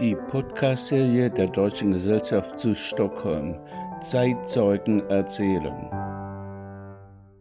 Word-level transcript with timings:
Die 0.00 0.14
Podcast-Serie 0.14 1.28
der 1.28 1.48
Deutschen 1.48 1.90
Gesellschaft 1.90 2.60
zu 2.60 2.72
Stockholm. 2.72 3.58
Zeitzeugen 4.00 5.00
erzählen. 5.10 5.74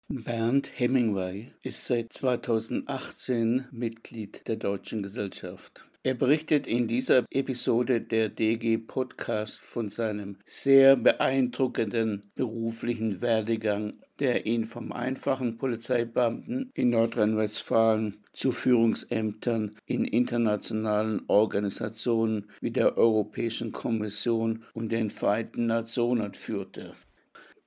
Bernd 0.08 0.72
Hemingway 0.74 1.52
ist 1.62 1.86
seit 1.86 2.12
2018 2.14 3.68
Mitglied 3.72 4.48
der 4.48 4.56
Deutschen 4.56 5.04
Gesellschaft. 5.04 5.86
Er 6.08 6.14
berichtet 6.14 6.68
in 6.68 6.88
dieser 6.88 7.26
Episode 7.32 8.00
der 8.00 8.30
DG 8.30 8.78
Podcast 8.78 9.60
von 9.60 9.90
seinem 9.90 10.38
sehr 10.46 10.96
beeindruckenden 10.96 12.32
beruflichen 12.34 13.20
Werdegang, 13.20 13.96
der 14.22 14.46
ihn 14.46 14.64
vom 14.64 14.94
einfachen 14.94 15.58
Polizeibeamten 15.58 16.72
in 16.74 16.92
Nordrhein-Westfalen 16.92 18.24
zu 18.32 18.54
Führungsämtern 18.54 19.76
in 19.86 20.06
internationalen 20.06 21.24
Organisationen 21.28 22.46
wie 22.62 22.72
der 22.72 22.98
Europäischen 22.98 23.74
Kommission 23.74 24.64
und 24.74 24.94
den 24.94 25.10
Vereinten 25.10 25.66
Nationen 25.66 26.36
führte. 26.36 26.94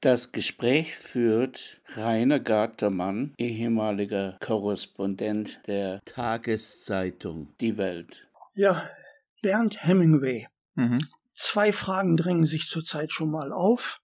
Das 0.01 0.33
Gespräch 0.33 0.97
führt 0.97 1.83
Rainer 1.89 2.41
Gartermann, 2.41 3.35
ehemaliger 3.37 4.39
Korrespondent 4.41 5.61
der 5.67 6.01
Tageszeitung 6.07 7.49
Die 7.61 7.77
Welt. 7.77 8.27
Ja, 8.53 8.89
Bernd 9.43 9.85
Hemingway. 9.85 10.47
Mhm. 10.75 11.07
Zwei 11.35 11.73
Fragen 11.73 12.17
drängen 12.17 12.45
sich 12.45 12.69
zurzeit 12.69 13.13
schon 13.13 13.31
mal 13.31 13.53
auf. 13.53 14.01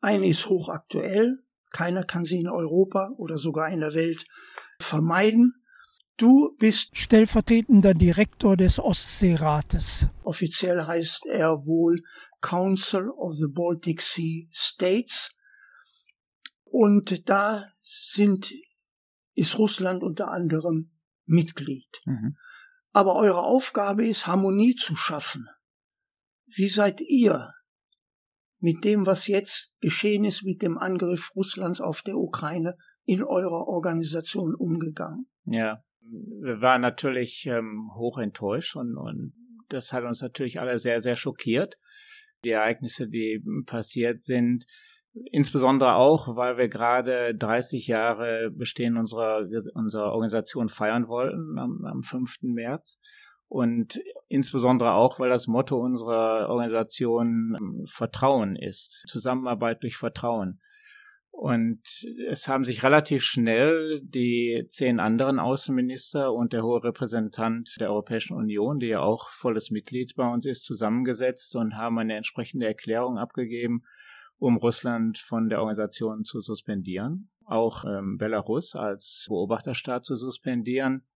Eine 0.00 0.26
ist 0.28 0.48
hochaktuell. 0.48 1.38
Keiner 1.70 2.04
kann 2.04 2.24
sie 2.24 2.40
in 2.40 2.48
Europa 2.48 3.10
oder 3.16 3.38
sogar 3.38 3.70
in 3.70 3.80
der 3.80 3.94
Welt 3.94 4.24
vermeiden. 4.78 5.54
Du 6.16 6.54
bist 6.58 6.96
stellvertretender 6.96 7.94
Direktor 7.94 8.56
des 8.56 8.78
Ostseerates. 8.78 10.06
Offiziell 10.22 10.86
heißt 10.86 11.26
er 11.26 11.66
wohl 11.66 12.02
Council 12.40 13.08
of 13.10 13.34
the 13.34 13.48
Baltic 13.48 14.00
Sea 14.00 14.46
States. 14.52 15.36
Und 16.64 17.28
da 17.28 17.64
sind, 17.80 18.52
ist 19.34 19.58
Russland 19.58 20.02
unter 20.02 20.30
anderem 20.30 20.92
Mitglied. 21.24 22.00
Mhm. 22.04 22.36
Aber 22.94 23.16
eure 23.16 23.42
Aufgabe 23.42 24.06
ist, 24.06 24.28
Harmonie 24.28 24.76
zu 24.76 24.94
schaffen. 24.94 25.48
Wie 26.46 26.68
seid 26.68 27.00
ihr 27.00 27.52
mit 28.60 28.84
dem, 28.84 29.04
was 29.04 29.26
jetzt 29.26 29.74
geschehen 29.80 30.24
ist, 30.24 30.44
mit 30.44 30.62
dem 30.62 30.78
Angriff 30.78 31.32
Russlands 31.34 31.80
auf 31.80 32.02
der 32.02 32.16
Ukraine 32.16 32.76
in 33.04 33.24
eurer 33.24 33.66
Organisation 33.66 34.54
umgegangen? 34.54 35.26
Ja, 35.44 35.82
wir 36.00 36.60
waren 36.60 36.82
natürlich 36.82 37.46
ähm, 37.46 37.90
hoch 37.96 38.18
enttäuscht 38.18 38.76
und, 38.76 38.96
und 38.96 39.34
das 39.68 39.92
hat 39.92 40.04
uns 40.04 40.22
natürlich 40.22 40.60
alle 40.60 40.78
sehr, 40.78 41.00
sehr 41.00 41.16
schockiert. 41.16 41.74
Die 42.44 42.50
Ereignisse, 42.50 43.08
die 43.08 43.42
passiert 43.66 44.22
sind, 44.22 44.66
Insbesondere 45.30 45.94
auch, 45.94 46.34
weil 46.34 46.56
wir 46.56 46.68
gerade 46.68 47.34
30 47.36 47.86
Jahre 47.86 48.50
Bestehen 48.50 48.96
unserer, 48.96 49.46
unserer 49.74 50.12
Organisation 50.12 50.68
feiern 50.68 51.06
wollten 51.06 51.58
am, 51.58 51.84
am 51.84 52.02
5. 52.02 52.42
März. 52.42 52.98
Und 53.46 54.00
insbesondere 54.26 54.94
auch, 54.94 55.20
weil 55.20 55.30
das 55.30 55.46
Motto 55.46 55.78
unserer 55.78 56.48
Organisation 56.48 57.56
ähm, 57.56 57.84
Vertrauen 57.86 58.56
ist. 58.56 59.04
Zusammenarbeit 59.06 59.82
durch 59.82 59.96
Vertrauen. 59.96 60.60
Und 61.30 61.80
es 62.28 62.46
haben 62.48 62.64
sich 62.64 62.84
relativ 62.84 63.22
schnell 63.24 64.00
die 64.02 64.66
zehn 64.68 65.00
anderen 65.00 65.40
Außenminister 65.40 66.32
und 66.32 66.52
der 66.52 66.62
hohe 66.62 66.82
Repräsentant 66.82 67.76
der 67.80 67.90
Europäischen 67.90 68.36
Union, 68.36 68.78
die 68.78 68.86
ja 68.86 69.00
auch 69.00 69.30
volles 69.30 69.70
Mitglied 69.70 70.14
bei 70.16 70.28
uns 70.28 70.46
ist, 70.46 70.64
zusammengesetzt 70.64 71.56
und 71.56 71.76
haben 71.76 71.98
eine 71.98 72.16
entsprechende 72.16 72.66
Erklärung 72.66 73.18
abgegeben, 73.18 73.82
um 74.44 74.58
Russland 74.58 75.16
von 75.16 75.48
der 75.48 75.60
Organisation 75.60 76.24
zu 76.24 76.42
suspendieren, 76.42 77.30
auch 77.46 77.86
ähm, 77.86 78.18
Belarus 78.18 78.74
als 78.76 79.24
Beobachterstaat 79.26 80.04
zu 80.04 80.16
suspendieren. 80.16 81.06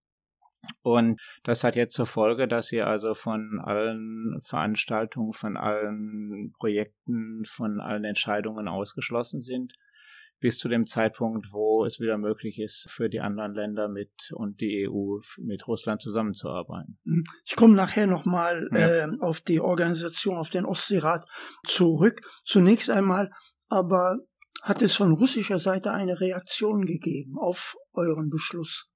Und 0.81 1.21
das 1.45 1.63
hat 1.63 1.77
jetzt 1.77 1.95
zur 1.95 2.07
Folge, 2.07 2.49
dass 2.49 2.69
sie 2.69 2.81
also 2.81 3.13
von 3.13 3.61
allen 3.63 4.41
Veranstaltungen, 4.43 5.35
von 5.35 5.59
allen 5.59 6.55
Projekten, 6.59 7.45
von 7.45 7.81
allen 7.81 8.05
Entscheidungen 8.05 8.67
ausgeschlossen 8.67 9.41
sind 9.41 9.75
bis 10.41 10.59
zu 10.59 10.69
dem 10.69 10.87
Zeitpunkt, 10.87 11.53
wo 11.53 11.85
es 11.85 12.01
wieder 12.01 12.19
möglich 12.19 12.59
ist, 12.59 12.87
für 12.91 13.09
die 13.09 13.21
anderen 13.21 13.55
Länder 13.55 13.89
mit 13.89 14.31
und 14.33 14.61
die 14.61 14.89
EU 14.89 15.19
mit 15.39 15.67
Russland 15.67 16.01
zusammenzuarbeiten. 16.01 16.99
Ich 17.45 17.57
komme 17.57 17.75
nachher 17.75 18.07
nochmal 18.07 18.69
ja. 18.73 19.07
äh, 19.07 19.09
auf 19.21 19.41
die 19.41 19.61
Organisation, 19.61 20.37
auf 20.37 20.51
den 20.51 20.65
Ostseerat 20.65 21.27
zurück. 21.65 22.21
Zunächst 22.45 22.91
einmal 22.91 23.31
aber 23.69 24.19
hat 24.63 24.83
es 24.83 24.97
von 24.97 25.13
russischer 25.13 25.59
Seite 25.59 25.93
eine 25.93 26.21
Reaktion 26.21 26.85
gegeben 26.85 27.37
auf 27.39 27.77
euren 27.93 28.29
Beschluss? 28.29 28.89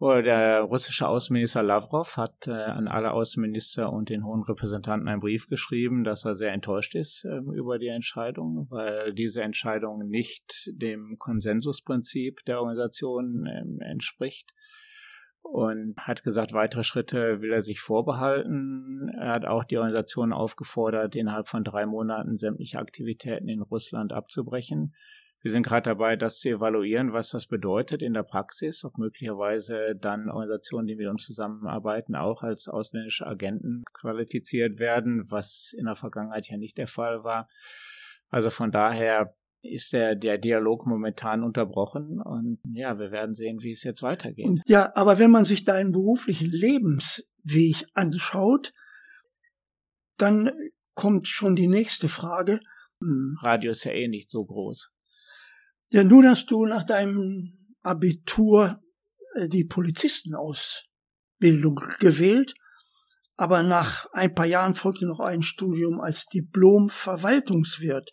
Der 0.00 0.60
russische 0.60 1.08
Außenminister 1.08 1.60
Lavrov 1.64 2.16
hat 2.16 2.46
äh, 2.46 2.52
an 2.52 2.86
alle 2.86 3.10
Außenminister 3.10 3.92
und 3.92 4.10
den 4.10 4.24
hohen 4.24 4.44
Repräsentanten 4.44 5.08
einen 5.08 5.20
Brief 5.20 5.48
geschrieben, 5.48 6.04
dass 6.04 6.24
er 6.24 6.36
sehr 6.36 6.52
enttäuscht 6.52 6.94
ist 6.94 7.24
äh, 7.24 7.38
über 7.38 7.80
die 7.80 7.88
Entscheidung, 7.88 8.68
weil 8.70 9.12
diese 9.12 9.42
Entscheidung 9.42 10.06
nicht 10.06 10.70
dem 10.72 11.16
Konsensusprinzip 11.18 12.44
der 12.44 12.60
Organisation 12.60 13.46
äh, 13.46 13.90
entspricht 13.90 14.54
und 15.42 15.96
hat 15.96 16.22
gesagt, 16.22 16.52
weitere 16.52 16.84
Schritte 16.84 17.40
will 17.40 17.52
er 17.52 17.62
sich 17.62 17.80
vorbehalten. 17.80 19.10
Er 19.18 19.32
hat 19.32 19.46
auch 19.46 19.64
die 19.64 19.78
Organisation 19.78 20.32
aufgefordert, 20.32 21.16
innerhalb 21.16 21.48
von 21.48 21.64
drei 21.64 21.86
Monaten 21.86 22.38
sämtliche 22.38 22.78
Aktivitäten 22.78 23.48
in 23.48 23.62
Russland 23.62 24.12
abzubrechen. 24.12 24.94
Wir 25.40 25.52
sind 25.52 25.64
gerade 25.64 25.90
dabei, 25.90 26.16
das 26.16 26.40
zu 26.40 26.48
evaluieren, 26.48 27.12
was 27.12 27.30
das 27.30 27.46
bedeutet 27.46 28.02
in 28.02 28.12
der 28.12 28.24
Praxis, 28.24 28.84
ob 28.84 28.98
möglicherweise 28.98 29.94
dann 29.94 30.28
Organisationen, 30.28 30.88
die 30.88 30.96
mit 30.96 31.06
uns 31.06 31.24
zusammenarbeiten, 31.24 32.16
auch 32.16 32.42
als 32.42 32.66
ausländische 32.66 33.26
Agenten 33.26 33.84
qualifiziert 33.92 34.80
werden, 34.80 35.30
was 35.30 35.74
in 35.78 35.84
der 35.84 35.94
Vergangenheit 35.94 36.48
ja 36.48 36.56
nicht 36.56 36.76
der 36.76 36.88
Fall 36.88 37.22
war. 37.22 37.48
Also 38.30 38.50
von 38.50 38.72
daher 38.72 39.34
ist 39.62 39.92
der, 39.92 40.16
der 40.16 40.38
Dialog 40.38 40.86
momentan 40.86 41.42
unterbrochen 41.42 42.20
und 42.20 42.58
ja, 42.72 42.98
wir 42.98 43.10
werden 43.10 43.34
sehen, 43.34 43.60
wie 43.62 43.72
es 43.72 43.82
jetzt 43.84 44.02
weitergeht. 44.02 44.60
Ja, 44.66 44.90
aber 44.94 45.18
wenn 45.18 45.30
man 45.30 45.44
sich 45.44 45.64
deinen 45.64 45.92
beruflichen 45.92 46.50
Lebensweg 46.50 47.86
anschaut, 47.94 48.72
dann 50.16 50.50
kommt 50.94 51.28
schon 51.28 51.54
die 51.54 51.68
nächste 51.68 52.08
Frage. 52.08 52.60
Radio 53.40 53.70
ist 53.70 53.84
ja 53.84 53.92
eh 53.92 54.08
nicht 54.08 54.30
so 54.30 54.44
groß. 54.44 54.90
Ja, 55.90 56.04
nun 56.04 56.28
hast 56.28 56.50
du 56.50 56.66
nach 56.66 56.84
deinem 56.84 57.54
Abitur 57.82 58.78
äh, 59.34 59.48
die 59.48 59.64
Polizistenausbildung 59.64 61.80
gewählt, 61.98 62.52
aber 63.36 63.62
nach 63.62 64.04
ein 64.12 64.34
paar 64.34 64.44
Jahren 64.44 64.74
folgte 64.74 65.06
noch 65.06 65.20
ein 65.20 65.40
Studium 65.40 65.98
als 66.00 66.26
Diplom-Verwaltungswirt. 66.26 68.10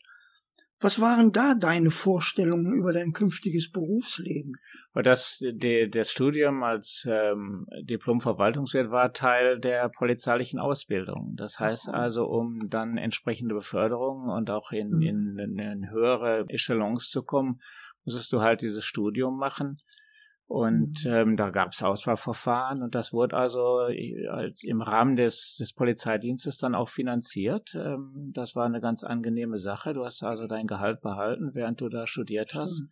Was 0.81 1.00
waren 1.00 1.31
da 1.31 1.56
deine 1.56 1.90
Vorstellungen 1.90 2.74
über 2.74 2.91
dein 2.91 3.13
künftiges 3.13 3.72
Berufsleben? 3.72 4.53
Das, 4.94 5.40
die, 5.41 5.90
das 5.90 6.12
Studium 6.12 6.63
als 6.63 7.08
ähm, 7.09 7.66
Diplom-Verwaltungswirt 7.84 8.91
war 8.91 9.14
Teil 9.14 9.59
der 9.59 9.90
polizeilichen 9.90 10.59
Ausbildung. 10.59 11.34
Das 11.35 11.59
heißt 11.59 11.90
also, 11.90 12.25
um 12.25 12.69
dann 12.69 12.97
entsprechende 12.97 13.56
Beförderungen 13.56 14.30
und 14.30 14.50
auch 14.50 14.72
in, 14.72 14.97
mhm. 14.97 15.02
in, 15.40 15.59
in 15.59 15.90
höhere 15.90 16.46
Echelons 16.50 17.09
zu 17.09 17.24
kommen, 17.24 17.62
musstest 18.03 18.31
du 18.34 18.41
halt 18.41 18.62
dieses 18.62 18.84
Studium 18.84 19.38
machen. 19.38 19.78
Und 20.48 21.06
mhm. 21.06 21.12
ähm, 21.12 21.38
da 21.38 21.50
gab 21.50 21.72
es 21.72 21.82
Auswahlverfahren 21.82 22.84
und 22.84 22.94
das 22.94 23.14
wurde 23.14 23.36
also 23.36 23.88
äh, 23.88 24.54
im 24.62 24.82
Rahmen 24.82 25.16
des, 25.16 25.56
des 25.60 25.74
Polizeidienstes 25.74 26.58
dann 26.58 26.76
auch 26.76 26.90
finanziert. 26.90 27.74
Ähm, 27.74 28.32
das 28.32 28.56
war 28.56 28.66
eine 28.66 28.80
ganz 28.80 29.03
angenehme 29.03 29.58
Sache. 29.58 29.94
Du 29.96 30.06
hast 30.06 30.22
also 30.22 30.46
dein 30.46 30.68
Gehalt 30.68 31.02
behalten, 31.02 31.52
während 31.53 31.82
du 31.82 31.90
da 31.90 32.06
studiert 32.06 32.53
hast. 32.53 32.84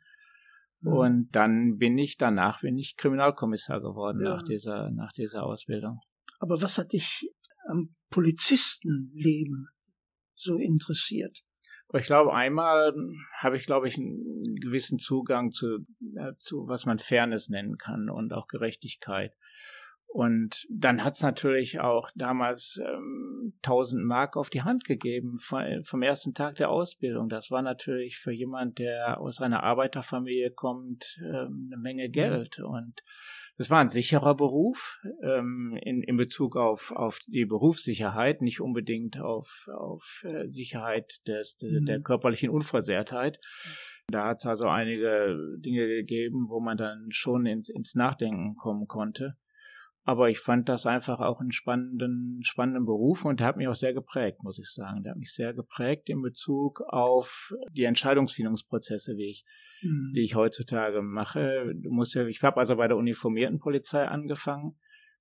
Mhm. 0.82 0.94
Und 0.94 1.28
dann 1.32 1.78
bin 1.78 1.98
ich 2.00 2.18
danach 2.18 2.62
bin 2.62 2.78
ich 2.78 2.98
Kriminalkommissar 2.98 3.82
geworden 3.82 4.24
ja. 4.24 4.36
nach 4.36 4.44
dieser 4.44 4.90
nach 4.90 5.14
dieser 5.14 5.44
Ausbildung. 5.44 6.00
Aber 6.40 6.62
was 6.62 6.80
hat 6.80 6.92
dich 6.92 7.32
am 7.70 7.96
Polizistenleben 8.10 9.68
so 10.34 10.58
interessiert? 10.58 11.43
Ich 11.96 12.06
glaube, 12.06 12.34
einmal 12.34 12.94
habe 13.38 13.56
ich, 13.56 13.66
glaube 13.66 13.88
ich, 13.88 13.98
einen 13.98 14.56
gewissen 14.56 14.98
Zugang 14.98 15.52
zu, 15.52 15.86
zu, 16.40 16.68
was 16.68 16.86
man 16.86 16.98
Fairness 16.98 17.50
nennen 17.50 17.78
kann 17.78 18.10
und 18.10 18.34
auch 18.34 18.48
Gerechtigkeit. 18.48 19.34
Und 20.14 20.68
dann 20.70 21.04
hat 21.04 21.16
es 21.16 21.24
natürlich 21.24 21.80
auch 21.80 22.12
damals 22.14 22.80
ähm, 22.86 23.54
1000 23.64 24.06
Mark 24.06 24.38
auf 24.38 24.52
die 24.52 24.62
Hand 24.62 24.86
gegeben 24.86 25.40
vom 25.40 26.04
ersten 26.04 26.36
Tag 26.36 26.58
der 26.58 26.70
Ausbildung. 26.70 27.30
Das 27.30 27.50
war 27.50 27.64
natürlich 27.64 28.20
für 28.20 28.32
jemand, 28.32 28.78
der 28.78 29.20
aus 29.20 29.42
einer 29.42 29.64
Arbeiterfamilie 29.64 30.52
kommt, 30.52 31.20
ähm, 31.20 31.72
eine 31.72 31.82
Menge 31.82 32.10
Geld. 32.10 32.60
Und 32.60 33.04
es 33.58 33.70
war 33.70 33.80
ein 33.80 33.90
sicherer 33.90 34.36
Beruf 34.36 35.00
ähm, 35.22 35.78
in, 35.82 36.02
in 36.02 36.18
Bezug 36.18 36.58
auf, 36.58 36.92
auf 36.92 37.20
die 37.28 37.46
Berufssicherheit, 37.46 38.42
nicht 38.42 38.62
unbedingt 38.62 39.20
auf, 39.20 39.70
auf 39.74 40.24
äh, 40.26 40.48
Sicherheit 40.50 41.22
des, 41.28 41.58
mhm. 41.62 41.86
der 41.86 42.02
körperlichen 42.02 42.50
Unversehrtheit. 42.50 43.40
Da 44.08 44.28
hat 44.28 44.38
es 44.40 44.46
also 44.46 44.68
einige 44.68 45.38
Dinge 45.60 45.88
gegeben, 45.88 46.48
wo 46.50 46.60
man 46.60 46.78
dann 46.78 47.08
schon 47.12 47.46
ins, 47.46 47.70
ins 47.70 47.96
Nachdenken 47.96 48.56
kommen 48.56 48.88
konnte. 48.88 49.38
Aber 50.06 50.30
ich 50.30 50.40
fand 50.40 50.68
das 50.68 50.86
einfach 50.86 51.22
auch 51.22 51.40
einen 51.40 51.54
spannenden, 51.54 52.42
spannenden 52.44 52.86
Beruf 52.86 53.24
und 53.24 53.40
der 53.40 53.48
hat 53.48 53.58
mich 53.58 53.70
auch 53.70 53.76
sehr 53.76 53.94
geprägt, 53.94 54.44
muss 54.44 54.60
ich 54.60 54.70
sagen. 54.70 55.02
Der 55.02 55.12
hat 55.12 55.20
mich 55.20 55.34
sehr 55.34 55.54
geprägt 55.54 56.10
in 56.10 56.22
Bezug 56.22 56.82
auf 56.82 57.54
die 57.72 57.86
Entscheidungsfindungsprozesse, 57.86 59.16
wie 59.16 59.30
ich, 59.30 59.46
mhm. 59.82 60.12
die 60.14 60.24
ich 60.24 60.36
heutzutage 60.36 61.02
mache. 61.02 61.74
Du 61.76 61.90
musst 61.90 62.16
ja, 62.16 62.28
ich 62.28 62.44
habe 62.44 62.60
also 62.60 62.76
bei 62.76 62.90
der 62.90 62.98
uniformierten 62.98 63.60
Polizei 63.60 64.06
angefangen 64.06 64.78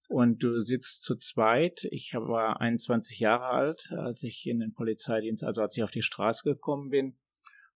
und 0.09 0.43
du 0.43 0.61
sitzt 0.61 1.05
zu 1.05 1.15
zweit. 1.15 1.87
Ich 1.93 2.13
war 2.15 2.61
21 2.61 3.21
Jahre 3.21 3.47
alt, 3.47 3.89
als 3.93 4.25
ich 4.25 4.47
in 4.49 4.59
den 4.59 4.73
Polizeidienst, 4.73 5.45
also 5.45 5.63
als 5.63 5.77
ich 5.77 5.85
auf 5.85 5.93
die 5.93 6.03
Straße 6.03 6.43
gekommen 6.43 6.91
bin. 6.91 7.17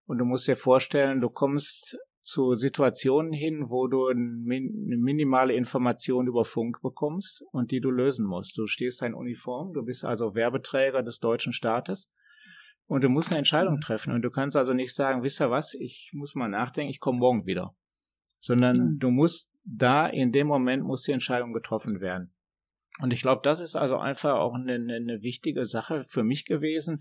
Und 0.06 0.19
du 0.19 0.25
musst 0.25 0.49
dir 0.49 0.56
vorstellen, 0.56 1.20
du 1.20 1.31
kommst 1.31 1.99
zu 2.26 2.56
Situationen 2.56 3.32
hin, 3.32 3.70
wo 3.70 3.87
du 3.87 4.08
eine 4.08 4.20
minimale 4.20 5.55
Information 5.55 6.26
über 6.26 6.44
Funk 6.44 6.82
bekommst 6.82 7.44
und 7.52 7.70
die 7.70 7.81
du 7.81 7.93
lösen 7.93 8.26
musst. 8.26 8.58
Du 8.58 8.67
stehst 8.67 9.00
in 9.02 9.14
Uniform, 9.14 9.73
du 9.73 9.84
bist 9.84 10.05
also 10.05 10.34
Werbeträger 10.34 11.05
des 11.05 11.20
deutschen 11.20 11.52
Staates 11.52 12.11
und 12.87 13.05
du 13.05 13.08
musst 13.08 13.31
eine 13.31 13.38
Entscheidung 13.38 13.81
treffen 13.81 14.12
und 14.12 14.23
du 14.23 14.31
kannst 14.31 14.56
also 14.56 14.73
nicht 14.73 14.93
sagen, 14.93 15.23
wisst 15.23 15.40
ihr 15.40 15.52
was, 15.52 15.75
ich 15.75 16.11
muss 16.14 16.34
mal 16.34 16.49
nachdenken, 16.49 16.90
ich 16.90 16.99
komme 16.99 17.19
morgen 17.19 17.46
wieder, 17.46 17.76
sondern 18.40 18.99
du 18.99 19.12
musst 19.12 19.49
da 19.64 20.08
in 20.08 20.32
dem 20.32 20.49
Moment 20.49 20.82
muss 20.82 21.02
die 21.02 21.12
Entscheidung 21.12 21.52
getroffen 21.52 22.00
werden. 22.00 22.34
Und 22.99 23.12
ich 23.12 23.20
glaube, 23.20 23.43
das 23.44 23.61
ist 23.61 23.76
also 23.76 23.99
einfach 23.99 24.34
auch 24.34 24.55
eine, 24.55 24.75
eine 24.75 25.23
wichtige 25.23 25.64
Sache 25.64 26.02
für 26.02 26.25
mich 26.25 26.44
gewesen, 26.44 26.99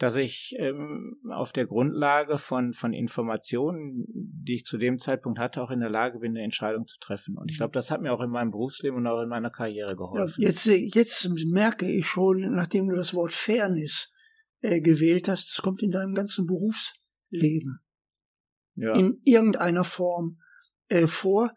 dass 0.00 0.16
ich 0.16 0.56
ähm, 0.58 1.20
auf 1.30 1.52
der 1.52 1.66
Grundlage 1.66 2.38
von, 2.38 2.72
von 2.72 2.94
Informationen, 2.94 4.06
die 4.08 4.54
ich 4.54 4.64
zu 4.64 4.78
dem 4.78 4.98
Zeitpunkt 4.98 5.38
hatte, 5.38 5.62
auch 5.62 5.70
in 5.70 5.80
der 5.80 5.90
Lage 5.90 6.20
bin, 6.20 6.30
eine 6.32 6.42
Entscheidung 6.42 6.86
zu 6.86 6.98
treffen. 6.98 7.36
Und 7.36 7.50
ich 7.50 7.58
glaube, 7.58 7.74
das 7.74 7.90
hat 7.90 8.00
mir 8.00 8.10
auch 8.10 8.22
in 8.22 8.30
meinem 8.30 8.50
Berufsleben 8.50 8.96
und 8.96 9.06
auch 9.06 9.20
in 9.20 9.28
meiner 9.28 9.50
Karriere 9.50 9.96
geholfen. 9.96 10.40
Ja, 10.40 10.48
jetzt, 10.48 10.64
jetzt 10.64 11.28
merke 11.44 11.86
ich 11.86 12.06
schon, 12.06 12.50
nachdem 12.50 12.88
du 12.88 12.96
das 12.96 13.12
Wort 13.12 13.32
Fairness 13.32 14.10
äh, 14.62 14.80
gewählt 14.80 15.28
hast, 15.28 15.50
das 15.50 15.62
kommt 15.62 15.82
in 15.82 15.90
deinem 15.90 16.14
ganzen 16.14 16.46
Berufsleben 16.46 17.80
ja. 18.76 18.94
in 18.94 19.20
irgendeiner 19.24 19.84
Form 19.84 20.38
äh, 20.88 21.06
vor. 21.06 21.52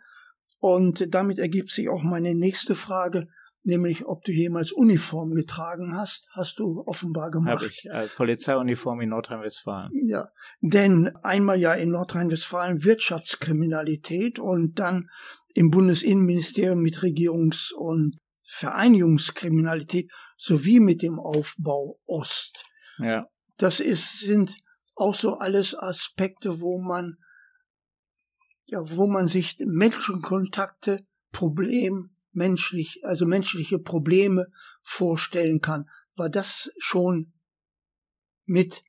Und 0.60 1.16
damit 1.16 1.40
ergibt 1.40 1.70
sich 1.70 1.88
auch 1.88 2.04
meine 2.04 2.36
nächste 2.36 2.76
Frage 2.76 3.30
nämlich 3.64 4.06
ob 4.06 4.24
du 4.24 4.32
jemals 4.32 4.72
Uniform 4.72 5.32
getragen 5.32 5.96
hast, 5.96 6.30
hast 6.32 6.60
du 6.60 6.84
offenbar 6.86 7.32
gemacht. 7.32 7.56
Habe 7.56 7.68
ich, 7.68 7.86
äh, 7.86 8.08
Polizeiuniform 8.16 9.02
in 9.02 9.10
Nordrhein-Westfalen. 9.10 9.92
Ja, 10.08 10.30
denn 10.62 11.16
einmal 11.24 11.60
ja 11.60 11.74
in 11.74 11.90
Nordrhein-Westfalen 11.90 12.84
Wirtschaftskriminalität 12.84 14.40
und 14.40 14.80
dann 14.80 15.10
im 15.54 15.70
Bundesinnenministerium 15.70 16.82
mit 16.82 16.98
Regierungs- 16.98 17.74
und 17.74 18.18
Vereinigungskriminalität 18.46 20.12
sowie 20.38 20.80
mit 20.80 21.02
dem 21.02 21.20
Aufbau 21.20 22.00
Ost. 22.06 22.66
Ja. 22.98 23.28
Das 23.58 23.80
ist, 23.80 24.20
sind 24.20 24.58
auch 24.96 25.16
so 25.16 25.36
alles 25.36 25.78
Aspekte, 25.78 26.62
wo 26.62 26.80
man, 26.80 27.18
ja, 28.66 28.80
wo 28.84 29.08
man 29.08 29.28
sich 29.28 29.58
Menschenkontakte, 29.60 31.06
Problem, 31.32 32.13
menschlich, 32.34 33.00
also 33.04 33.26
menschliche 33.26 33.80
Probleme 33.80 34.48
vorstellen 34.82 35.62
kann. 35.62 35.90
War 36.16 36.30
das 36.30 36.72
schon 36.80 37.34
mit 38.46 38.84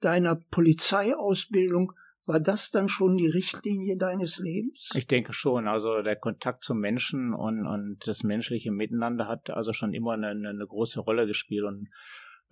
deiner 0.00 0.36
Polizeiausbildung, 0.36 1.92
war 2.24 2.38
das 2.38 2.70
dann 2.70 2.88
schon 2.88 3.16
die 3.16 3.26
Richtlinie 3.26 3.96
deines 3.96 4.38
Lebens? 4.38 4.90
Ich 4.94 5.06
denke 5.06 5.32
schon. 5.32 5.66
Also 5.66 6.02
der 6.02 6.16
Kontakt 6.16 6.62
zum 6.62 6.78
Menschen 6.78 7.34
und, 7.34 7.66
und 7.66 8.06
das 8.06 8.22
menschliche 8.22 8.70
Miteinander 8.70 9.26
hat 9.26 9.50
also 9.50 9.72
schon 9.72 9.92
immer 9.92 10.12
eine, 10.12 10.28
eine 10.28 10.66
große 10.66 11.00
Rolle 11.00 11.26
gespielt. 11.26 11.64
Und 11.64 11.88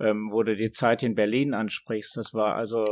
ähm, 0.01 0.29
wo 0.31 0.43
du 0.43 0.57
die 0.57 0.71
Zeit 0.71 1.03
in 1.03 1.15
Berlin 1.15 1.55
ansprichst, 1.55 2.17
das 2.17 2.35
war 2.35 2.57
also 2.57 2.85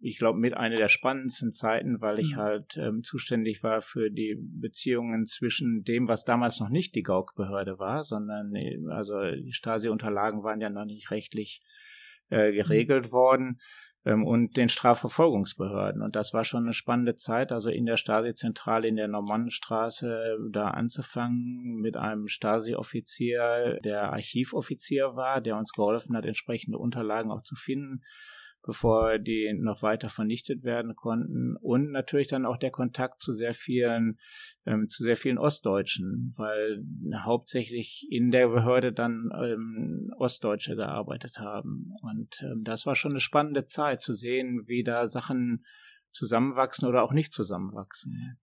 ich 0.00 0.18
glaube, 0.18 0.38
mit 0.38 0.56
einer 0.56 0.76
der 0.76 0.88
spannendsten 0.88 1.50
Zeiten, 1.50 2.00
weil 2.00 2.20
ich 2.20 2.36
mhm. 2.36 2.40
halt 2.40 2.76
ähm, 2.76 3.02
zuständig 3.02 3.62
war 3.62 3.80
für 3.80 4.10
die 4.10 4.36
Beziehungen 4.38 5.26
zwischen 5.26 5.82
dem, 5.82 6.06
was 6.06 6.24
damals 6.24 6.60
noch 6.60 6.68
nicht 6.68 6.94
die 6.94 7.02
Gauk-Behörde 7.02 7.78
war, 7.78 8.04
sondern 8.04 8.54
äh, 8.54 8.78
also 8.90 9.18
die 9.20 9.52
Stasi-Unterlagen 9.52 10.44
waren 10.44 10.60
ja 10.60 10.70
noch 10.70 10.84
nicht 10.84 11.10
rechtlich 11.10 11.62
äh, 12.30 12.52
geregelt 12.52 13.06
mhm. 13.06 13.12
worden 13.12 13.60
und 14.14 14.56
den 14.56 14.68
Strafverfolgungsbehörden. 14.68 16.02
Und 16.02 16.16
das 16.16 16.34
war 16.34 16.44
schon 16.44 16.64
eine 16.64 16.72
spannende 16.72 17.14
Zeit, 17.14 17.52
also 17.52 17.70
in 17.70 17.86
der 17.86 17.96
Stasi-Zentrale 17.96 18.88
in 18.88 18.96
der 18.96 19.08
Normannenstraße 19.08 20.08
äh, 20.08 20.50
da 20.50 20.68
anzufangen 20.68 21.76
mit 21.80 21.96
einem 21.96 22.28
Stasi-Offizier, 22.28 23.78
der 23.84 24.12
Archivoffizier 24.12 25.16
war, 25.16 25.40
der 25.40 25.56
uns 25.56 25.72
geholfen 25.72 26.16
hat, 26.16 26.24
entsprechende 26.24 26.78
Unterlagen 26.78 27.30
auch 27.30 27.42
zu 27.42 27.54
finden 27.54 28.02
bevor 28.62 29.18
die 29.18 29.52
noch 29.54 29.82
weiter 29.82 30.08
vernichtet 30.08 30.62
werden 30.62 30.94
konnten. 30.94 31.56
Und 31.56 31.90
natürlich 31.90 32.28
dann 32.28 32.46
auch 32.46 32.56
der 32.56 32.70
Kontakt 32.70 33.22
zu 33.22 33.32
sehr 33.32 33.54
vielen, 33.54 34.18
ähm, 34.66 34.88
zu 34.88 35.02
sehr 35.02 35.16
vielen 35.16 35.38
Ostdeutschen, 35.38 36.34
weil 36.36 36.84
hauptsächlich 37.24 38.06
in 38.10 38.30
der 38.30 38.48
Behörde 38.48 38.92
dann 38.92 39.30
ähm, 39.34 40.12
Ostdeutsche 40.18 40.76
gearbeitet 40.76 41.38
haben. 41.38 41.92
Und 42.02 42.42
ähm, 42.42 42.64
das 42.64 42.86
war 42.86 42.94
schon 42.94 43.12
eine 43.12 43.20
spannende 43.20 43.64
Zeit 43.64 44.02
zu 44.02 44.12
sehen, 44.12 44.62
wie 44.66 44.82
da 44.82 45.06
Sachen 45.06 45.64
zusammenwachsen 46.12 46.88
oder 46.88 47.02
auch 47.02 47.12
nicht 47.12 47.32
zusammenwachsen. 47.32 48.38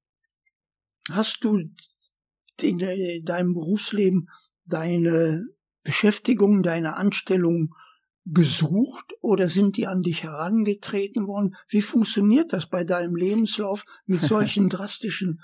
Hast 1.11 1.43
du 1.43 1.59
in 2.61 3.25
deinem 3.25 3.53
Berufsleben 3.53 4.29
deine 4.65 5.45
Beschäftigung, 5.83 6.63
deine 6.63 6.95
Anstellung 6.95 7.75
gesucht 8.25 9.13
oder 9.21 9.47
sind 9.47 9.77
die 9.77 9.87
an 9.87 10.01
dich 10.01 10.23
herangetreten 10.23 11.27
worden? 11.27 11.55
Wie 11.67 11.81
funktioniert 11.81 12.53
das 12.53 12.67
bei 12.67 12.83
deinem 12.83 13.15
Lebenslauf 13.15 13.85
mit 14.05 14.21
solchen 14.21 14.69
drastischen 14.69 15.41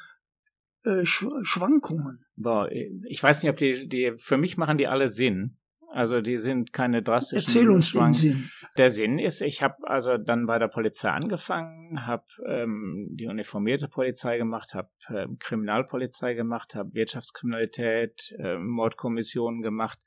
äh, 0.84 1.06
Schwankungen? 1.06 2.26
Boah, 2.36 2.70
ich 2.72 3.22
weiß 3.22 3.44
nicht, 3.44 3.52
ob 3.52 3.58
die, 3.58 3.88
die, 3.88 4.14
für 4.18 4.38
mich 4.38 4.58
machen 4.58 4.78
die 4.78 4.88
alle 4.88 5.10
Sinn. 5.10 5.58
Also 5.94 6.22
die 6.22 6.38
sind 6.38 6.72
keine 6.72 7.04
drastischen. 7.04 7.46
Erzähl 7.46 7.70
uns 7.70 7.90
Schwank. 7.90 8.14
den 8.14 8.20
Sinn. 8.20 8.50
Der 8.78 8.90
Sinn 8.90 9.20
ist, 9.20 9.42
ich 9.42 9.62
habe 9.62 9.76
also 9.84 10.18
dann 10.18 10.46
bei 10.46 10.58
der 10.58 10.70
Polizei 10.70 11.10
angefangen, 11.10 12.08
habe 12.08 12.24
ähm, 12.48 13.10
die 13.12 13.28
uniformierte 13.28 13.90
Polizei 13.90 14.38
gemacht, 14.38 14.74
habe 14.74 14.90
ähm, 15.10 15.38
Kriminalpolizei 15.38 16.34
gemacht, 16.34 16.76
habe 16.76 16.94
Wirtschaftskriminalität, 16.94 18.34
äh, 18.40 18.58
Mordkommissionen 18.58 19.62
gemacht 19.62 20.00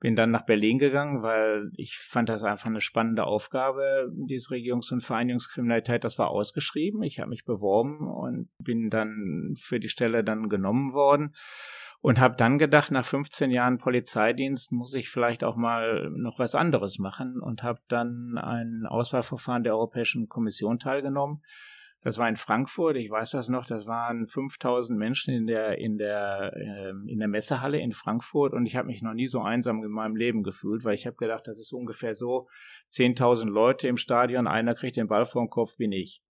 bin 0.00 0.16
dann 0.16 0.30
nach 0.30 0.46
Berlin 0.46 0.78
gegangen, 0.78 1.22
weil 1.22 1.70
ich 1.76 1.98
fand 1.98 2.30
das 2.30 2.42
einfach 2.42 2.66
eine 2.66 2.80
spannende 2.80 3.24
Aufgabe, 3.24 4.10
diese 4.12 4.48
Regierungs- 4.48 4.92
und 4.92 5.02
Vereinigungskriminalität. 5.02 6.04
Das 6.04 6.18
war 6.18 6.30
ausgeschrieben. 6.30 7.02
Ich 7.02 7.20
habe 7.20 7.28
mich 7.28 7.44
beworben 7.44 8.08
und 8.08 8.48
bin 8.58 8.88
dann 8.88 9.54
für 9.58 9.78
die 9.78 9.90
Stelle 9.90 10.24
dann 10.24 10.48
genommen 10.48 10.94
worden 10.94 11.36
und 12.00 12.18
habe 12.18 12.34
dann 12.34 12.58
gedacht, 12.58 12.90
nach 12.90 13.04
15 13.04 13.50
Jahren 13.50 13.76
Polizeidienst 13.76 14.72
muss 14.72 14.94
ich 14.94 15.10
vielleicht 15.10 15.44
auch 15.44 15.56
mal 15.56 16.10
noch 16.10 16.38
was 16.38 16.54
anderes 16.54 16.98
machen 16.98 17.38
und 17.40 17.62
habe 17.62 17.80
dann 17.88 18.38
ein 18.38 18.86
Auswahlverfahren 18.86 19.64
der 19.64 19.74
Europäischen 19.74 20.28
Kommission 20.28 20.78
teilgenommen 20.78 21.42
das 22.02 22.18
war 22.18 22.28
in 22.28 22.36
Frankfurt, 22.36 22.96
ich 22.96 23.10
weiß 23.10 23.32
das 23.32 23.48
noch, 23.48 23.66
das 23.66 23.86
waren 23.86 24.26
5000 24.26 24.98
Menschen 24.98 25.34
in 25.34 25.46
der, 25.46 25.78
in 25.78 25.98
der, 25.98 26.52
äh, 26.56 26.90
in 27.10 27.18
der 27.18 27.28
Messehalle 27.28 27.78
in 27.78 27.92
Frankfurt 27.92 28.54
und 28.54 28.64
ich 28.64 28.76
habe 28.76 28.86
mich 28.86 29.02
noch 29.02 29.12
nie 29.12 29.26
so 29.26 29.40
einsam 29.40 29.84
in 29.84 29.90
meinem 29.90 30.16
Leben 30.16 30.42
gefühlt, 30.42 30.84
weil 30.84 30.94
ich 30.94 31.06
habe 31.06 31.16
gedacht, 31.16 31.46
das 31.46 31.58
ist 31.58 31.72
ungefähr 31.72 32.14
so 32.14 32.48
10.000 32.92 33.50
Leute 33.50 33.86
im 33.88 33.98
Stadion, 33.98 34.46
einer 34.46 34.74
kriegt 34.74 34.96
den 34.96 35.08
Ball 35.08 35.26
vor 35.26 35.42
den 35.42 35.50
Kopf, 35.50 35.76
bin 35.76 35.92
ich. 35.92 36.22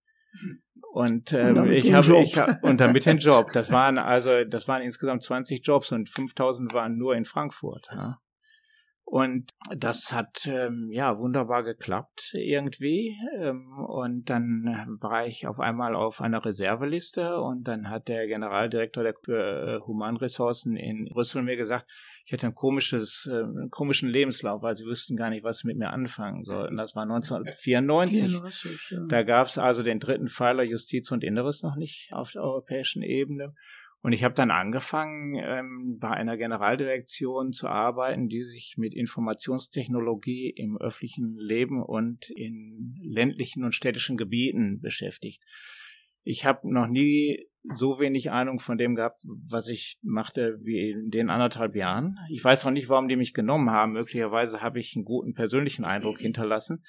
Und, 0.93 1.31
ähm, 1.33 1.57
und 1.57 1.71
ich 1.71 1.93
habe 1.93 2.17
ich 2.17 2.37
hab, 2.37 2.63
und 2.63 2.81
damit 2.81 3.05
den 3.05 3.17
Job. 3.19 3.51
Das 3.53 3.71
waren 3.71 3.97
also 3.97 4.43
das 4.43 4.67
waren 4.67 4.81
insgesamt 4.81 5.23
20 5.23 5.65
Jobs 5.65 5.91
und 5.91 6.09
5000 6.09 6.73
waren 6.73 6.97
nur 6.97 7.15
in 7.15 7.25
Frankfurt. 7.25 7.87
Ja. 7.91 8.19
Und 9.11 9.51
das 9.75 10.13
hat 10.13 10.47
ähm, 10.47 10.87
ja 10.89 11.17
wunderbar 11.17 11.63
geklappt 11.63 12.31
irgendwie. 12.33 13.17
Ähm, 13.41 13.69
und 13.85 14.29
dann 14.29 14.97
war 15.01 15.27
ich 15.27 15.47
auf 15.47 15.59
einmal 15.59 15.97
auf 15.97 16.21
einer 16.21 16.45
Reserveliste 16.45 17.41
und 17.41 17.67
dann 17.67 17.89
hat 17.89 18.07
der 18.07 18.25
Generaldirektor 18.27 19.03
der 19.03 19.15
äh, 19.27 19.79
Humanressourcen 19.81 20.77
in 20.77 21.09
Brüssel 21.11 21.41
mir 21.41 21.57
gesagt, 21.57 21.87
ich 22.25 22.31
hatte 22.31 22.47
ein 22.47 22.55
komisches, 22.55 23.29
äh, 23.29 23.43
einen 23.43 23.69
komischen 23.69 24.07
Lebenslauf, 24.07 24.61
weil 24.61 24.75
sie 24.75 24.85
wüssten 24.85 25.17
gar 25.17 25.29
nicht, 25.29 25.43
was 25.43 25.57
sie 25.57 25.67
mit 25.67 25.75
mir 25.75 25.89
anfangen 25.89 26.45
sollten. 26.45 26.77
Das 26.77 26.95
war 26.95 27.03
1994. 27.03 28.21
94, 28.29 28.87
ja. 28.91 28.99
Da 29.09 29.23
gab 29.23 29.47
es 29.47 29.57
also 29.57 29.83
den 29.83 29.99
dritten 29.99 30.27
Pfeiler 30.27 30.63
Justiz 30.63 31.11
und 31.11 31.25
Inneres 31.25 31.63
noch 31.63 31.75
nicht 31.75 32.13
auf 32.13 32.31
der 32.31 32.43
europäischen 32.43 33.03
Ebene. 33.03 33.55
Und 34.03 34.13
ich 34.13 34.23
habe 34.23 34.33
dann 34.33 34.49
angefangen, 34.49 35.35
ähm, 35.35 35.97
bei 35.99 36.09
einer 36.09 36.35
Generaldirektion 36.35 37.53
zu 37.53 37.67
arbeiten, 37.67 38.27
die 38.27 38.43
sich 38.43 38.75
mit 38.77 38.95
Informationstechnologie 38.95 40.49
im 40.49 40.77
öffentlichen 40.77 41.35
Leben 41.37 41.83
und 41.83 42.29
in 42.31 42.95
ländlichen 43.03 43.63
und 43.63 43.75
städtischen 43.75 44.17
Gebieten 44.17 44.81
beschäftigt. 44.81 45.43
Ich 46.23 46.45
habe 46.45 46.71
noch 46.71 46.87
nie 46.87 47.47
so 47.75 47.99
wenig 47.99 48.31
Ahnung 48.31 48.59
von 48.59 48.77
dem 48.77 48.95
gehabt, 48.95 49.17
was 49.23 49.67
ich 49.67 49.97
machte, 50.01 50.57
wie 50.61 50.91
in 50.91 51.09
den 51.09 51.29
anderthalb 51.29 51.75
Jahren. 51.75 52.17
Ich 52.29 52.43
weiß 52.43 52.65
auch 52.65 52.71
nicht, 52.71 52.89
warum 52.89 53.07
die 53.07 53.15
mich 53.15 53.33
genommen 53.33 53.69
haben. 53.69 53.93
Möglicherweise 53.93 54.61
habe 54.61 54.79
ich 54.79 54.95
einen 54.95 55.05
guten 55.05 55.33
persönlichen 55.33 55.85
Eindruck 55.85 56.19
hinterlassen. 56.19 56.83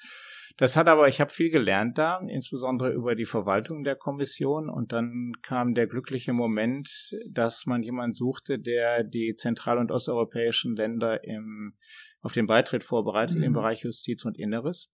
Das 0.57 0.77
hat 0.77 0.87
aber, 0.87 1.07
ich 1.07 1.19
habe 1.19 1.31
viel 1.31 1.49
gelernt 1.49 1.97
da, 1.97 2.19
insbesondere 2.27 2.91
über 2.93 3.15
die 3.15 3.25
Verwaltung 3.25 3.83
der 3.83 3.95
Kommission. 3.95 4.69
Und 4.69 4.91
dann 4.91 5.33
kam 5.41 5.73
der 5.73 5.87
glückliche 5.87 6.33
Moment, 6.33 6.89
dass 7.27 7.65
man 7.65 7.81
jemanden 7.81 8.13
suchte, 8.13 8.59
der 8.59 9.03
die 9.03 9.33
zentral- 9.35 9.79
und 9.79 9.91
osteuropäischen 9.91 10.75
Länder 10.75 11.23
im, 11.23 11.75
auf 12.21 12.33
den 12.33 12.45
Beitritt 12.45 12.83
vorbereitet 12.83 13.37
mhm. 13.37 13.43
im 13.43 13.53
Bereich 13.53 13.83
Justiz 13.83 14.25
und 14.25 14.37
Inneres. 14.37 14.91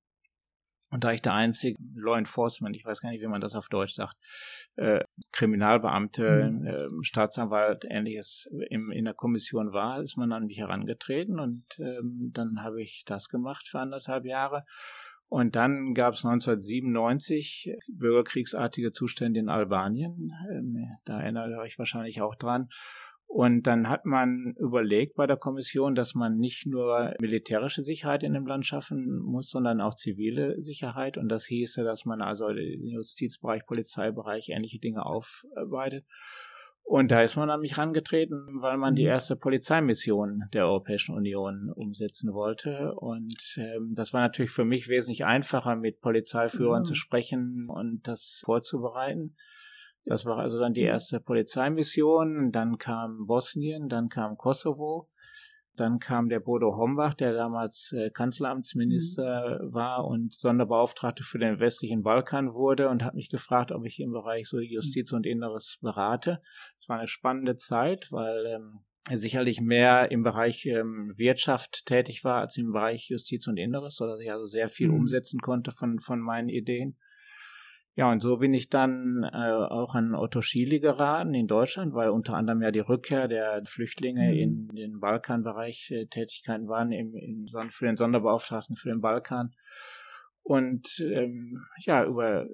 Und 0.91 1.03
da 1.03 1.11
ich 1.11 1.21
der 1.21 1.33
einzige 1.33 1.77
Law 1.95 2.17
Enforcement, 2.17 2.75
ich 2.75 2.83
weiß 2.83 3.01
gar 3.01 3.11
nicht, 3.11 3.21
wie 3.21 3.27
man 3.27 3.41
das 3.41 3.55
auf 3.55 3.69
Deutsch 3.69 3.93
sagt, 3.93 4.15
äh, 4.75 5.03
Kriminalbeamte, 5.31 6.51
mhm. 6.51 6.65
äh, 6.65 6.87
Staatsanwalt, 7.01 7.85
ähnliches 7.87 8.49
im, 8.69 8.91
in 8.91 9.05
der 9.05 9.13
Kommission 9.13 9.71
war, 9.71 10.01
ist 10.01 10.17
man 10.17 10.31
an 10.31 10.45
mich 10.45 10.57
herangetreten 10.57 11.39
und 11.39 11.63
ähm, 11.79 12.31
dann 12.33 12.63
habe 12.63 12.81
ich 12.81 13.03
das 13.05 13.29
gemacht 13.29 13.67
für 13.67 13.79
anderthalb 13.79 14.25
Jahre. 14.25 14.65
Und 15.27 15.55
dann 15.55 15.93
gab 15.93 16.15
es 16.15 16.25
1997 16.25 17.75
bürgerkriegsartige 17.87 18.91
Zustände 18.91 19.39
in 19.39 19.49
Albanien. 19.49 20.33
Ähm, 20.51 20.87
da 21.05 21.21
erinnert 21.21 21.51
ihr 21.51 21.59
euch 21.59 21.77
wahrscheinlich 21.77 22.23
auch 22.23 22.33
dran. 22.33 22.69
Und 23.31 23.67
dann 23.67 23.89
hat 23.89 24.05
man 24.05 24.55
überlegt 24.59 25.13
bei 25.13 25.27
der 25.27 25.37
Kommission, 25.37 25.93
dass 25.93 26.15
man 26.15 26.39
nicht 26.39 26.65
nur 26.65 27.13
militärische 27.19 27.83
Sicherheit 27.83 28.23
in 28.23 28.33
dem 28.33 28.47
Land 28.47 28.65
schaffen 28.65 29.19
muss, 29.19 29.51
sondern 29.51 29.81
auch 29.81 29.93
zivile 29.93 30.59
Sicherheit. 30.63 31.15
Und 31.15 31.29
das 31.29 31.45
hieße, 31.45 31.83
dass 31.83 32.05
man 32.05 32.23
also 32.23 32.49
den 32.49 32.87
Justizbereich, 32.87 33.67
Polizeibereich 33.67 34.49
ähnliche 34.49 34.79
Dinge 34.79 35.05
aufarbeitet. 35.05 36.05
Und 36.81 37.11
da 37.11 37.21
ist 37.21 37.35
man 37.35 37.51
an 37.51 37.61
mich 37.61 37.77
rangetreten, 37.77 38.47
weil 38.61 38.77
man 38.77 38.95
die 38.95 39.03
mhm. 39.03 39.09
erste 39.09 39.35
Polizeimission 39.35 40.45
der 40.51 40.65
Europäischen 40.65 41.13
Union 41.13 41.71
umsetzen 41.71 42.33
wollte. 42.33 42.95
Und 42.95 43.57
ähm, 43.57 43.93
das 43.93 44.11
war 44.11 44.21
natürlich 44.21 44.49
für 44.49 44.65
mich 44.65 44.89
wesentlich 44.89 45.23
einfacher, 45.23 45.75
mit 45.75 46.01
Polizeiführern 46.01 46.81
ja. 46.81 46.87
zu 46.87 46.95
sprechen 46.95 47.67
und 47.69 48.07
das 48.07 48.41
vorzubereiten. 48.43 49.35
Das 50.09 50.25
war 50.25 50.39
also 50.39 50.59
dann 50.59 50.73
die 50.73 50.81
erste 50.81 51.19
Polizeimission. 51.19 52.51
Dann 52.51 52.79
kam 52.79 53.27
Bosnien, 53.27 53.89
dann 53.89 54.09
kam 54.09 54.37
Kosovo. 54.37 55.07
Dann 55.75 55.99
kam 55.99 56.29
der 56.29 56.39
Bodo 56.39 56.75
Hombach, 56.75 57.13
der 57.13 57.31
damals 57.33 57.93
äh, 57.95 58.09
Kanzleramtsminister 58.09 59.61
mhm. 59.61 59.73
war 59.73 60.05
und 60.05 60.33
Sonderbeauftragte 60.33 61.21
für 61.21 61.37
den 61.37 61.59
westlichen 61.59 62.01
Balkan 62.01 62.55
wurde 62.55 62.89
und 62.89 63.03
hat 63.03 63.13
mich 63.13 63.29
gefragt, 63.29 63.71
ob 63.71 63.85
ich 63.85 63.99
im 63.99 64.11
Bereich 64.11 64.49
so 64.49 64.59
Justiz 64.59 65.13
und 65.13 65.27
Inneres 65.27 65.77
berate. 65.79 66.41
Es 66.79 66.89
war 66.89 66.97
eine 66.97 67.07
spannende 67.07 67.55
Zeit, 67.55 68.07
weil 68.11 68.47
ähm, 68.47 68.79
er 69.07 69.19
sicherlich 69.19 69.61
mehr 69.61 70.09
im 70.09 70.23
Bereich 70.23 70.65
ähm, 70.65 71.13
Wirtschaft 71.17 71.85
tätig 71.85 72.23
war 72.23 72.41
als 72.41 72.57
im 72.57 72.71
Bereich 72.71 73.07
Justiz 73.09 73.47
und 73.47 73.57
Inneres, 73.57 73.95
sodass 73.95 74.19
ich 74.21 74.31
also 74.31 74.45
sehr 74.45 74.69
viel 74.69 74.87
mhm. 74.87 75.01
umsetzen 75.01 75.39
konnte 75.39 75.71
von, 75.71 75.99
von 75.99 76.19
meinen 76.19 76.49
Ideen. 76.49 76.97
Ja, 77.99 78.09
und 78.09 78.21
so 78.21 78.37
bin 78.37 78.53
ich 78.53 78.69
dann 78.69 79.23
äh, 79.25 79.51
auch 79.51 79.93
an 79.93 80.15
Otto 80.15 80.41
Schiele 80.41 80.79
geraten 80.79 81.33
in 81.33 81.47
Deutschland, 81.47 81.93
weil 81.93 82.11
unter 82.11 82.35
anderem 82.35 82.61
ja 82.61 82.71
die 82.71 82.79
Rückkehr 82.79 83.27
der 83.27 83.61
Flüchtlinge 83.65 84.31
mhm. 84.31 84.39
in 84.39 84.67
den 84.69 84.99
Balkanbereich 85.01 85.91
äh, 85.91 86.05
Tätigkeiten 86.05 86.69
waren, 86.69 86.93
im, 86.93 87.13
im, 87.13 87.47
für 87.71 87.87
den 87.87 87.97
Sonderbeauftragten 87.97 88.77
für 88.77 88.87
den 88.87 89.01
Balkan. 89.01 89.53
Und 90.43 91.03
ähm, 91.13 91.65
ja, 91.81 92.05
über 92.05 92.47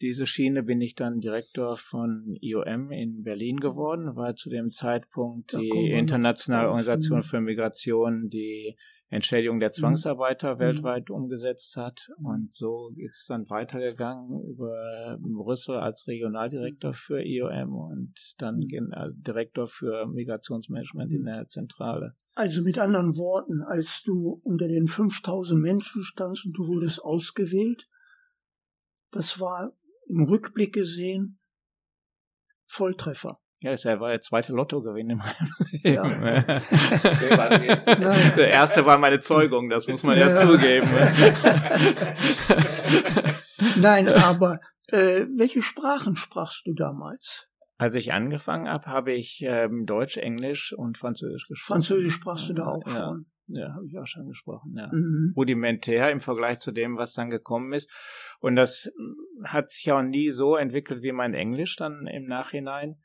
diese 0.00 0.26
Schiene 0.26 0.62
bin 0.62 0.80
ich 0.80 0.94
dann 0.94 1.18
Direktor 1.18 1.76
von 1.76 2.36
IOM 2.40 2.92
in 2.92 3.24
Berlin 3.24 3.56
geworden, 3.56 4.14
weil 4.14 4.36
zu 4.36 4.48
dem 4.48 4.70
Zeitpunkt 4.70 5.54
die 5.54 5.90
Internationale 5.90 6.68
Organisation 6.68 7.24
für 7.24 7.40
Migration 7.40 8.28
die 8.28 8.76
Entschädigung 9.14 9.60
der 9.60 9.70
mhm. 9.70 9.74
Zwangsarbeiter 9.74 10.56
mhm. 10.56 10.58
weltweit 10.58 11.10
umgesetzt 11.10 11.76
hat. 11.76 12.10
Und 12.22 12.52
so 12.52 12.90
ist 12.96 13.20
es 13.20 13.26
dann 13.26 13.48
weitergegangen 13.48 14.42
über 14.44 15.18
Brüssel 15.20 15.76
als 15.76 16.06
Regionaldirektor 16.06 16.90
mhm. 16.90 16.94
für 16.94 17.22
IOM 17.22 17.74
und 17.74 18.34
dann 18.38 18.56
mhm. 18.56 18.92
Direktor 19.14 19.68
für 19.68 20.06
Migrationsmanagement 20.06 21.12
in 21.12 21.24
der 21.24 21.46
Zentrale. 21.48 22.14
Also 22.34 22.62
mit 22.62 22.78
anderen 22.78 23.16
Worten, 23.16 23.62
als 23.62 24.02
du 24.02 24.40
unter 24.42 24.68
den 24.68 24.88
5000 24.88 25.60
Menschen 25.60 26.02
standst 26.02 26.46
und 26.46 26.52
du 26.54 26.66
wurdest 26.66 27.02
ausgewählt, 27.02 27.88
das 29.10 29.38
war 29.38 29.72
im 30.08 30.24
Rückblick 30.24 30.72
gesehen 30.72 31.38
Volltreffer. 32.66 33.38
Ja, 33.64 33.70
das 33.70 33.86
war 33.86 34.10
der 34.10 34.20
zweite 34.20 34.52
Lottogewinn 34.52 35.08
in 35.08 35.16
meinem 35.16 35.48
Leben. 35.70 35.94
Ja. 35.94 36.42
der 38.36 38.50
erste 38.50 38.84
war 38.84 38.98
meine 38.98 39.20
Zeugung, 39.20 39.70
das 39.70 39.88
muss 39.88 40.02
man 40.02 40.18
ja, 40.18 40.28
ja 40.28 40.36
zugeben. 40.36 40.86
Nein, 43.76 44.10
aber 44.10 44.60
äh, 44.88 45.24
welche 45.38 45.62
Sprachen 45.62 46.14
sprachst 46.14 46.66
du 46.66 46.74
damals? 46.74 47.48
Als 47.78 47.94
ich 47.94 48.12
angefangen 48.12 48.68
habe, 48.68 48.84
habe 48.84 49.14
ich 49.14 49.42
ähm, 49.46 49.86
Deutsch, 49.86 50.18
Englisch 50.18 50.74
und 50.76 50.98
Französisch 50.98 51.48
gesprochen. 51.48 51.76
Französisch 51.76 52.12
sprachst 52.16 52.50
du 52.50 52.52
da 52.52 52.66
auch 52.66 52.86
schon? 52.86 53.24
Ja, 53.46 53.74
habe 53.74 53.86
ich 53.86 53.98
auch 53.98 54.06
schon 54.06 54.26
gesprochen, 54.26 54.74
ja. 54.76 54.88
Mhm. 54.90 55.34
Rudimentär 55.36 56.10
im 56.10 56.20
Vergleich 56.20 56.60
zu 56.60 56.72
dem, 56.72 56.96
was 56.96 57.12
dann 57.12 57.28
gekommen 57.28 57.74
ist. 57.74 57.90
Und 58.40 58.56
das 58.56 58.90
hat 59.44 59.70
sich 59.70 59.92
auch 59.92 60.02
nie 60.02 60.30
so 60.30 60.56
entwickelt 60.56 61.02
wie 61.02 61.12
mein 61.12 61.34
Englisch 61.34 61.76
dann 61.76 62.06
im 62.06 62.24
Nachhinein. 62.24 62.96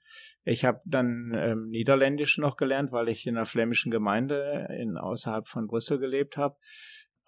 Ich 0.46 0.64
habe 0.64 0.80
dann 0.86 1.34
ähm, 1.36 1.68
Niederländisch 1.70 2.38
noch 2.38 2.56
gelernt, 2.56 2.92
weil 2.92 3.10
ich 3.10 3.28
in 3.28 3.36
einer 3.36 3.46
flämischen 3.46 3.92
Gemeinde 3.92 4.68
in, 4.80 4.98
außerhalb 4.98 5.46
von 5.46 5.68
Brüssel 5.68 6.00
gelebt 6.00 6.38
habe. 6.38 6.56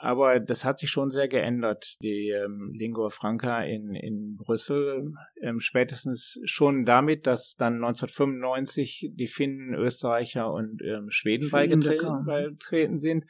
Aber 0.02 0.40
das 0.40 0.66
hat 0.66 0.80
sich 0.80 0.90
schon 0.90 1.12
sehr 1.12 1.28
geändert, 1.28 1.98
die 2.02 2.30
ähm, 2.30 2.74
Lingua 2.74 3.12
Franca 3.12 3.62
in, 3.62 3.94
in 3.94 4.36
Brüssel. 4.36 5.14
Ähm, 5.40 5.60
spätestens 5.60 6.40
schon 6.44 6.86
damit, 6.86 7.28
dass 7.28 7.54
dann 7.56 7.76
1995 7.76 9.12
die 9.14 9.28
Finnen, 9.28 9.76
Österreicher 9.76 10.52
und 10.52 10.82
ähm, 10.82 11.12
Schweden 11.12 11.52
beigetreten, 11.52 12.26
beigetreten 12.26 12.98
sind. 12.98 13.26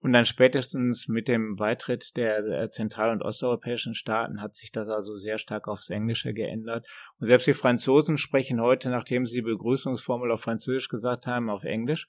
Und 0.00 0.14
dann 0.14 0.24
spätestens 0.24 1.08
mit 1.08 1.28
dem 1.28 1.56
Beitritt 1.56 2.16
der, 2.16 2.40
der 2.40 2.70
zentral- 2.70 3.10
und 3.10 3.20
osteuropäischen 3.20 3.92
Staaten 3.92 4.40
hat 4.40 4.54
sich 4.54 4.72
das 4.72 4.88
also 4.88 5.16
sehr 5.16 5.36
stark 5.36 5.68
aufs 5.68 5.90
Englische 5.90 6.32
geändert. 6.32 6.86
Und 7.18 7.26
selbst 7.26 7.46
die 7.46 7.52
Franzosen 7.52 8.16
sprechen 8.16 8.62
heute, 8.62 8.88
nachdem 8.88 9.26
sie 9.26 9.36
die 9.36 9.42
Begrüßungsformel 9.42 10.32
auf 10.32 10.40
Französisch 10.40 10.88
gesagt 10.88 11.26
haben, 11.26 11.50
auf 11.50 11.64
Englisch. 11.64 12.08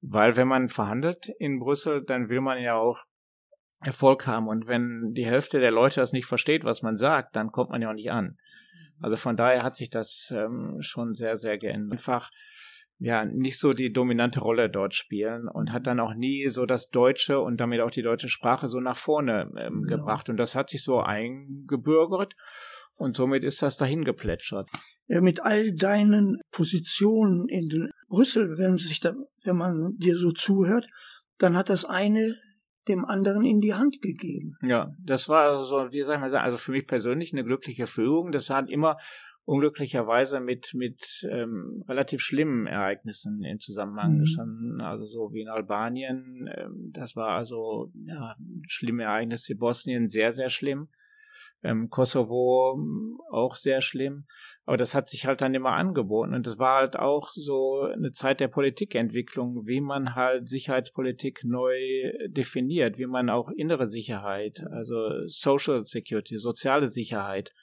Weil 0.00 0.36
wenn 0.36 0.46
man 0.46 0.68
verhandelt 0.68 1.28
in 1.40 1.58
Brüssel, 1.58 2.04
dann 2.04 2.28
will 2.28 2.40
man 2.40 2.62
ja 2.62 2.76
auch 2.76 3.04
Erfolg 3.82 4.26
haben. 4.26 4.48
Und 4.48 4.66
wenn 4.66 5.12
die 5.14 5.26
Hälfte 5.26 5.60
der 5.60 5.70
Leute 5.70 6.00
das 6.00 6.12
nicht 6.12 6.26
versteht, 6.26 6.64
was 6.64 6.82
man 6.82 6.96
sagt, 6.96 7.36
dann 7.36 7.52
kommt 7.52 7.70
man 7.70 7.82
ja 7.82 7.90
auch 7.90 7.94
nicht 7.94 8.10
an. 8.10 8.36
Also 9.00 9.16
von 9.16 9.36
daher 9.36 9.62
hat 9.62 9.76
sich 9.76 9.90
das 9.90 10.32
ähm, 10.34 10.78
schon 10.80 11.14
sehr, 11.14 11.36
sehr 11.36 11.58
geändert. 11.58 11.92
Einfach 11.92 12.30
ja 12.98 13.24
nicht 13.24 13.58
so 13.58 13.70
die 13.70 13.92
dominante 13.92 14.40
Rolle 14.40 14.68
dort 14.68 14.94
spielen 14.94 15.46
und 15.46 15.72
hat 15.72 15.86
dann 15.86 16.00
auch 16.00 16.14
nie 16.14 16.48
so 16.48 16.66
das 16.66 16.88
Deutsche 16.88 17.40
und 17.40 17.58
damit 17.58 17.80
auch 17.80 17.90
die 17.90 18.02
deutsche 18.02 18.28
Sprache 18.28 18.68
so 18.68 18.80
nach 18.80 18.96
vorne 18.96 19.52
ähm, 19.58 19.84
genau. 19.84 19.98
gebracht. 19.98 20.28
Und 20.28 20.36
das 20.36 20.56
hat 20.56 20.70
sich 20.70 20.82
so 20.82 21.00
eingebürgert 21.00 22.34
und 22.96 23.16
somit 23.16 23.44
ist 23.44 23.62
das 23.62 23.76
dahin 23.76 24.04
geplätschert. 24.04 24.68
Ja, 25.06 25.20
mit 25.20 25.40
all 25.40 25.72
deinen 25.74 26.40
Positionen 26.50 27.48
in 27.48 27.88
Brüssel, 28.08 28.58
wenn, 28.58 28.76
sich 28.76 29.00
da, 29.00 29.12
wenn 29.44 29.56
man 29.56 29.96
dir 29.96 30.16
so 30.16 30.32
zuhört, 30.32 30.88
dann 31.38 31.56
hat 31.56 31.70
das 31.70 31.84
eine 31.84 32.34
dem 32.88 33.04
anderen 33.04 33.44
in 33.44 33.60
die 33.60 33.74
Hand 33.74 34.00
gegeben. 34.02 34.56
Ja, 34.62 34.92
das 35.02 35.28
war 35.28 35.62
so, 35.62 35.76
wie 35.92 36.02
soll 36.02 36.14
ich 36.14 36.20
mal 36.20 36.30
sagen, 36.30 36.44
also 36.44 36.56
für 36.56 36.72
mich 36.72 36.86
persönlich 36.86 37.32
eine 37.32 37.44
glückliche 37.44 37.86
Führung. 37.86 38.32
Das 38.32 38.50
hat 38.50 38.70
immer 38.70 38.96
unglücklicherweise 39.44 40.40
mit 40.40 40.74
mit 40.74 41.26
ähm, 41.30 41.82
relativ 41.88 42.20
schlimmen 42.20 42.66
Ereignissen 42.66 43.42
in 43.42 43.58
Zusammenhang 43.58 44.16
mhm. 44.16 44.20
gestanden, 44.20 44.80
also 44.82 45.06
so 45.06 45.32
wie 45.32 45.40
in 45.40 45.48
Albanien. 45.48 46.50
Ähm, 46.54 46.90
das 46.92 47.16
war 47.16 47.30
also 47.30 47.90
ja 48.04 48.36
schlimme 48.66 49.04
Ereignisse. 49.04 49.56
Bosnien 49.56 50.06
sehr 50.06 50.32
sehr 50.32 50.50
schlimm. 50.50 50.88
Ähm, 51.62 51.88
Kosovo 51.88 52.78
auch 53.30 53.56
sehr 53.56 53.80
schlimm. 53.80 54.26
Aber 54.68 54.76
das 54.76 54.94
hat 54.94 55.08
sich 55.08 55.24
halt 55.24 55.40
dann 55.40 55.54
immer 55.54 55.72
angeboten. 55.72 56.34
Und 56.34 56.46
das 56.46 56.58
war 56.58 56.80
halt 56.80 56.94
auch 56.94 57.30
so 57.32 57.84
eine 57.84 58.12
Zeit 58.12 58.38
der 58.38 58.48
Politikentwicklung, 58.48 59.66
wie 59.66 59.80
man 59.80 60.14
halt 60.14 60.46
Sicherheitspolitik 60.46 61.42
neu 61.42 62.12
definiert, 62.26 62.98
wie 62.98 63.06
man 63.06 63.30
auch 63.30 63.48
innere 63.50 63.86
Sicherheit, 63.86 64.62
also 64.70 65.26
Social 65.26 65.84
Security, 65.84 66.36
soziale 66.36 66.88
Sicherheit 66.88 67.54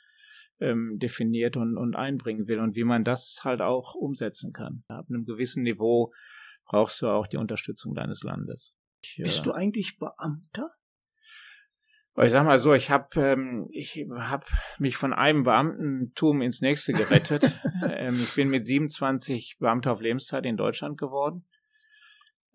ähm, 0.60 0.98
definiert 0.98 1.58
und, 1.58 1.78
und 1.78 1.96
einbringen 1.96 2.48
will 2.48 2.58
und 2.58 2.76
wie 2.76 2.86
man 2.86 3.04
das 3.04 3.42
halt 3.44 3.62
auch 3.62 3.94
umsetzen 3.94 4.52
kann. 4.52 4.84
Ab 4.88 5.06
einem 5.08 5.26
gewissen 5.26 5.62
Niveau 5.62 6.12
brauchst 6.66 7.04
du 7.04 7.08
auch 7.08 7.28
die 7.28 7.38
Unterstützung 7.38 7.94
deines 7.94 8.24
Landes. 8.24 8.74
Ich, 9.04 9.18
Bist 9.22 9.42
äh, 9.42 9.44
du 9.44 9.52
eigentlich 9.52 10.00
Beamter? 10.00 10.72
Ich 12.18 12.32
sag 12.32 12.46
mal 12.46 12.60
so, 12.60 12.74
ich 12.74 12.90
habe 12.92 13.08
ähm, 13.20 13.68
ich 13.72 14.08
hab 14.10 14.46
mich 14.80 14.96
von 14.96 15.12
einem 15.12 15.44
Beamtentum 15.44 16.42
ins 16.42 16.62
nächste 16.62 16.94
gerettet. 16.94 17.60
ähm, 17.90 18.16
ich 18.16 18.36
bin 18.36 18.50
mit 18.50 18.66
27 18.66 19.58
Beamter 19.60 19.92
auf 19.92 20.00
Lebenszeit 20.00 20.46
in 20.46 20.56
Deutschland 20.56 20.98
geworden. 20.98 21.46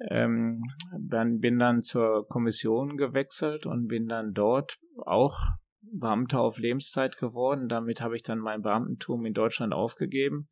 Ähm, 0.09 0.63
dann 0.99 1.41
bin 1.41 1.59
dann 1.59 1.83
zur 1.83 2.27
Kommission 2.27 2.97
gewechselt 2.97 3.67
und 3.67 3.87
bin 3.87 4.09
dann 4.09 4.33
dort 4.33 4.79
auch 5.05 5.39
Beamter 5.83 6.41
auf 6.41 6.59
Lebenszeit 6.59 7.19
geworden. 7.19 7.69
Damit 7.69 8.01
habe 8.01 8.17
ich 8.17 8.23
dann 8.23 8.39
mein 8.39 8.63
Beamtentum 8.63 9.27
in 9.27 9.35
Deutschland 9.35 9.75
aufgegeben 9.75 10.49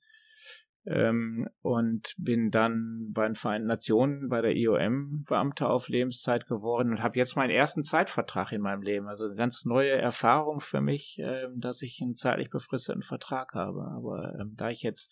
ähm, 0.89 1.49
und 1.61 2.15
bin 2.17 2.51
dann 2.51 3.11
bei 3.13 3.27
den 3.27 3.35
Vereinten 3.35 3.69
Nationen 3.69 4.29
bei 4.29 4.41
der 4.41 4.57
IOM 4.57 5.25
Beamter 5.29 5.69
auf 5.71 5.89
Lebenszeit 5.89 6.47
geworden 6.47 6.91
und 6.91 7.03
habe 7.03 7.19
jetzt 7.19 7.37
meinen 7.37 7.51
ersten 7.51 7.85
Zeitvertrag 7.85 8.53
in 8.53 8.63
meinem 8.63 8.83
Leben. 8.83 9.07
Also 9.07 9.27
eine 9.27 9.35
ganz 9.35 9.67
neue 9.67 9.93
Erfahrung 9.93 10.61
für 10.61 10.81
mich, 10.81 11.19
ähm, 11.21 11.61
dass 11.61 11.83
ich 11.83 12.01
einen 12.01 12.15
zeitlich 12.15 12.49
befristeten 12.49 13.03
Vertrag 13.03 13.53
habe. 13.53 13.83
Aber 13.95 14.35
ähm, 14.41 14.55
da 14.57 14.71
ich 14.71 14.83
jetzt 14.83 15.11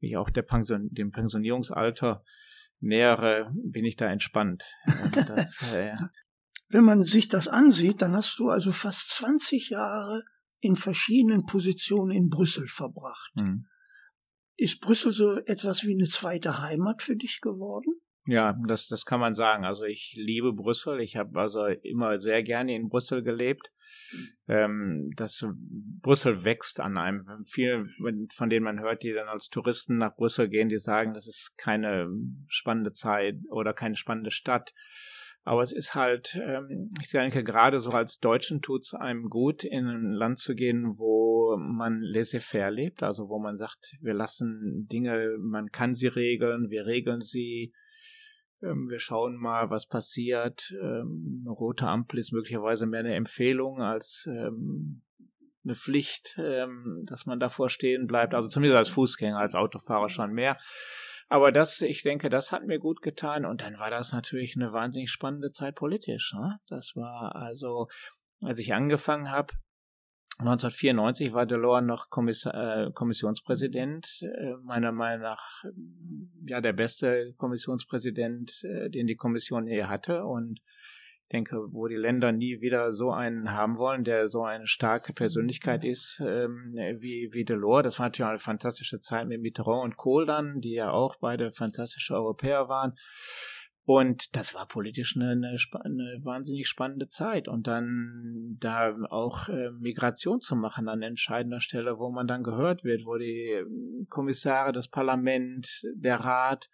mich 0.00 0.16
auch 0.16 0.30
der 0.30 0.42
Pension, 0.42 0.88
dem 0.90 1.10
Pensionierungsalter 1.10 2.24
nähere, 2.80 3.52
bin 3.54 3.84
ich 3.84 3.96
da 3.96 4.06
entspannt. 4.06 4.64
Das, 5.14 5.60
äh, 5.74 5.94
Wenn 6.70 6.84
man 6.84 7.02
sich 7.02 7.28
das 7.28 7.46
ansieht, 7.46 8.00
dann 8.00 8.14
hast 8.14 8.38
du 8.38 8.48
also 8.48 8.72
fast 8.72 9.10
20 9.10 9.68
Jahre 9.70 10.24
in 10.60 10.76
verschiedenen 10.76 11.44
Positionen 11.44 12.10
in 12.10 12.30
Brüssel 12.30 12.66
verbracht. 12.68 13.32
Hm. 13.38 13.66
Ist 14.56 14.80
Brüssel 14.80 15.12
so 15.12 15.38
etwas 15.38 15.84
wie 15.84 15.94
eine 15.94 16.04
zweite 16.04 16.60
Heimat 16.62 17.02
für 17.02 17.16
dich 17.16 17.40
geworden? 17.40 18.00
Ja, 18.26 18.56
das, 18.66 18.88
das 18.88 19.04
kann 19.04 19.20
man 19.20 19.34
sagen. 19.34 19.64
Also 19.64 19.84
ich 19.84 20.14
liebe 20.16 20.52
Brüssel. 20.52 21.00
Ich 21.00 21.16
habe 21.16 21.38
also 21.38 21.66
immer 21.66 22.18
sehr 22.18 22.42
gerne 22.42 22.74
in 22.74 22.88
Brüssel 22.88 23.22
gelebt. 23.22 23.70
Ähm, 24.48 25.10
das 25.16 25.46
Brüssel 26.00 26.44
wächst 26.44 26.80
an 26.80 26.96
einem. 26.96 27.44
Viele, 27.46 27.86
von 28.32 28.48
denen 28.48 28.64
man 28.64 28.80
hört, 28.80 29.02
die 29.02 29.12
dann 29.12 29.28
als 29.28 29.48
Touristen 29.48 29.98
nach 29.98 30.16
Brüssel 30.16 30.48
gehen, 30.48 30.68
die 30.68 30.78
sagen, 30.78 31.12
das 31.12 31.26
ist 31.26 31.54
keine 31.58 32.08
spannende 32.48 32.92
Zeit 32.92 33.36
oder 33.50 33.74
keine 33.74 33.96
spannende 33.96 34.30
Stadt. 34.30 34.72
Aber 35.46 35.60
es 35.60 35.72
ist 35.72 35.94
halt, 35.94 36.40
ähm, 36.42 36.90
ich 37.02 37.10
denke, 37.10 37.44
gerade 37.44 37.78
so 37.78 37.90
als 37.90 38.18
Deutschen 38.18 38.62
tut 38.62 38.82
es 38.82 38.94
einem 38.94 39.28
gut, 39.28 39.62
in 39.62 39.86
ein 39.86 40.12
Land 40.12 40.38
zu 40.38 40.54
gehen, 40.54 40.98
wo 40.98 41.56
man 41.58 42.00
laissez-faire 42.00 42.70
lebt, 42.70 43.02
also 43.02 43.28
wo 43.28 43.38
man 43.38 43.58
sagt, 43.58 43.96
wir 44.00 44.14
lassen 44.14 44.88
Dinge, 44.90 45.36
man 45.38 45.70
kann 45.70 45.94
sie 45.94 46.06
regeln, 46.06 46.70
wir 46.70 46.86
regeln 46.86 47.20
sie, 47.20 47.74
ähm, 48.62 48.88
wir 48.88 48.98
schauen 48.98 49.36
mal, 49.36 49.68
was 49.68 49.86
passiert. 49.86 50.74
Ähm, 50.82 51.42
eine 51.44 51.52
rote 51.52 51.86
Ampel 51.88 52.18
ist 52.18 52.32
möglicherweise 52.32 52.86
mehr 52.86 53.00
eine 53.00 53.14
Empfehlung 53.14 53.82
als 53.82 54.26
ähm, 54.26 55.02
eine 55.62 55.74
Pflicht, 55.74 56.38
ähm, 56.38 57.04
dass 57.06 57.26
man 57.26 57.38
davor 57.38 57.68
stehen 57.68 58.06
bleibt, 58.06 58.34
also 58.34 58.48
zumindest 58.48 58.76
als 58.76 58.88
Fußgänger, 58.88 59.38
als 59.38 59.54
Autofahrer 59.54 60.08
schon 60.08 60.32
mehr. 60.32 60.58
Aber 61.34 61.50
das, 61.50 61.80
ich 61.80 62.04
denke, 62.04 62.30
das 62.30 62.52
hat 62.52 62.64
mir 62.64 62.78
gut 62.78 63.02
getan. 63.02 63.44
Und 63.44 63.62
dann 63.62 63.80
war 63.80 63.90
das 63.90 64.12
natürlich 64.12 64.54
eine 64.54 64.72
wahnsinnig 64.72 65.10
spannende 65.10 65.50
Zeit 65.50 65.74
politisch. 65.74 66.32
Ne? 66.32 66.60
Das 66.68 66.92
war 66.94 67.34
also, 67.34 67.88
als 68.40 68.60
ich 68.60 68.72
angefangen 68.72 69.32
habe, 69.32 69.52
1994 70.38 71.32
war 71.32 71.44
Delors 71.44 71.82
noch 71.82 72.08
Kommiss 72.08 72.46
äh, 72.46 72.88
Kommissionspräsident, 72.94 74.20
äh, 74.22 74.52
meiner 74.62 74.92
Meinung 74.92 75.22
nach 75.22 75.64
ja 76.46 76.60
der 76.60 76.72
beste 76.72 77.34
Kommissionspräsident, 77.36 78.62
äh, 78.62 78.88
den 78.88 79.08
die 79.08 79.16
Kommission 79.16 79.66
je 79.66 79.86
hatte 79.86 80.24
und 80.24 80.60
denke, 81.34 81.56
wo 81.72 81.86
die 81.88 81.96
Länder 81.96 82.32
nie 82.32 82.60
wieder 82.60 82.94
so 82.94 83.10
einen 83.10 83.52
haben 83.52 83.76
wollen, 83.76 84.04
der 84.04 84.28
so 84.28 84.44
eine 84.44 84.66
starke 84.66 85.12
Persönlichkeit 85.12 85.84
ist 85.84 86.22
ähm, 86.24 86.74
wie, 87.00 87.28
wie 87.32 87.44
Delors. 87.44 87.82
Das 87.82 87.98
war 87.98 88.06
natürlich 88.06 88.28
eine 88.28 88.38
fantastische 88.38 89.00
Zeit 89.00 89.26
mit 89.26 89.42
Mitterrand 89.42 89.84
und 89.84 89.96
Kohl 89.96 90.24
dann, 90.24 90.60
die 90.60 90.74
ja 90.74 90.90
auch 90.90 91.16
beide 91.16 91.52
fantastische 91.52 92.14
Europäer 92.14 92.68
waren. 92.68 92.94
Und 93.86 94.34
das 94.34 94.54
war 94.54 94.66
politisch 94.66 95.14
eine, 95.14 95.32
eine, 95.32 95.56
eine, 95.82 96.20
wahnsinnig 96.22 96.68
spannende 96.68 97.06
Zeit. 97.08 97.48
Und 97.48 97.66
dann 97.66 98.56
da 98.58 98.96
auch 99.10 99.48
äh, 99.50 99.72
Migration 99.72 100.40
zu 100.40 100.56
machen 100.56 100.88
an 100.88 101.02
entscheidender 101.02 101.60
Stelle, 101.60 101.98
wo 101.98 102.10
man 102.10 102.26
dann 102.26 102.42
gehört 102.42 102.82
wird, 102.82 103.04
wo 103.04 103.18
die 103.18 103.62
Kommissare, 104.08 104.72
das 104.72 104.88
Parlament, 104.88 105.82
der 105.96 106.16
Rat 106.16 106.70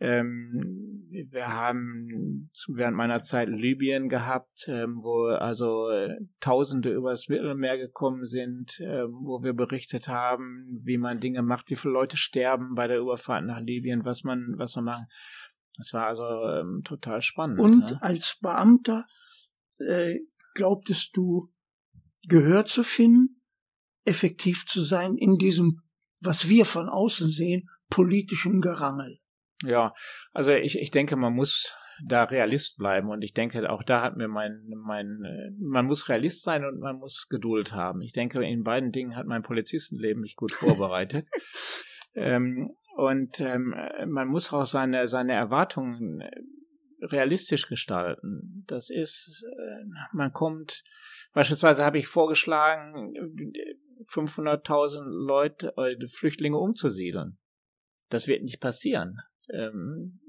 ähm, 0.00 1.08
wir 1.10 1.48
haben 1.48 2.50
während 2.68 2.96
meiner 2.96 3.22
Zeit 3.22 3.48
Libyen 3.48 4.08
gehabt, 4.08 4.68
ähm, 4.68 4.98
wo 5.02 5.26
also 5.26 5.88
äh, 5.90 6.16
Tausende 6.40 6.92
übers 6.92 7.28
Mittelmeer 7.28 7.78
gekommen 7.78 8.26
sind, 8.26 8.78
ähm, 8.80 9.12
wo 9.24 9.42
wir 9.42 9.54
berichtet 9.54 10.06
haben, 10.06 10.78
wie 10.84 10.98
man 10.98 11.18
Dinge 11.18 11.42
macht, 11.42 11.70
wie 11.70 11.76
viele 11.76 11.94
Leute 11.94 12.16
sterben 12.16 12.74
bei 12.74 12.86
der 12.86 12.98
Überfahrt 12.98 13.44
nach 13.44 13.60
Libyen, 13.60 14.04
was 14.04 14.22
man, 14.22 14.54
was 14.56 14.76
man 14.76 14.84
macht. 14.84 15.06
Das 15.76 15.92
war 15.94 16.06
also 16.06 16.24
ähm, 16.24 16.82
total 16.84 17.20
spannend. 17.20 17.58
Und 17.58 17.90
ne? 17.90 17.98
als 18.02 18.38
Beamter 18.40 19.04
äh, 19.78 20.18
glaubtest 20.54 21.16
du 21.16 21.52
Gehör 22.28 22.66
zu 22.66 22.82
finden, 22.82 23.42
effektiv 24.04 24.66
zu 24.66 24.82
sein 24.82 25.16
in 25.16 25.36
diesem, 25.36 25.80
was 26.20 26.48
wir 26.48 26.66
von 26.66 26.88
außen 26.88 27.28
sehen, 27.28 27.68
politischen 27.88 28.60
Gerangel? 28.60 29.17
Ja, 29.64 29.92
also 30.32 30.52
ich, 30.52 30.78
ich 30.78 30.90
denke, 30.90 31.16
man 31.16 31.34
muss 31.34 31.76
da 32.04 32.24
Realist 32.24 32.76
bleiben 32.76 33.08
und 33.08 33.22
ich 33.22 33.32
denke, 33.32 33.68
auch 33.70 33.82
da 33.82 34.02
hat 34.02 34.16
mir 34.16 34.28
mein, 34.28 34.62
mein, 34.76 35.56
man 35.58 35.86
muss 35.86 36.08
Realist 36.08 36.42
sein 36.42 36.64
und 36.64 36.78
man 36.78 36.96
muss 36.96 37.26
Geduld 37.28 37.72
haben. 37.72 38.00
Ich 38.02 38.12
denke, 38.12 38.44
in 38.44 38.62
beiden 38.62 38.92
Dingen 38.92 39.16
hat 39.16 39.26
mein 39.26 39.42
Polizistenleben 39.42 40.22
mich 40.22 40.36
gut 40.36 40.52
vorbereitet. 40.52 41.26
ähm, 42.14 42.70
und 42.96 43.40
ähm, 43.40 43.74
man 44.06 44.28
muss 44.28 44.52
auch 44.52 44.66
seine, 44.66 45.06
seine 45.06 45.32
Erwartungen 45.32 46.22
realistisch 47.00 47.68
gestalten. 47.68 48.64
Das 48.66 48.90
ist, 48.90 49.44
äh, 49.44 49.84
man 50.12 50.32
kommt, 50.32 50.82
beispielsweise 51.32 51.84
habe 51.84 51.98
ich 51.98 52.06
vorgeschlagen, 52.06 53.14
500.000 54.04 55.02
Leute, 55.04 55.74
äh, 55.76 56.06
Flüchtlinge 56.06 56.58
umzusiedeln. 56.58 57.38
Das 58.08 58.26
wird 58.26 58.42
nicht 58.42 58.60
passieren. 58.60 59.18
Ähm, 59.52 60.20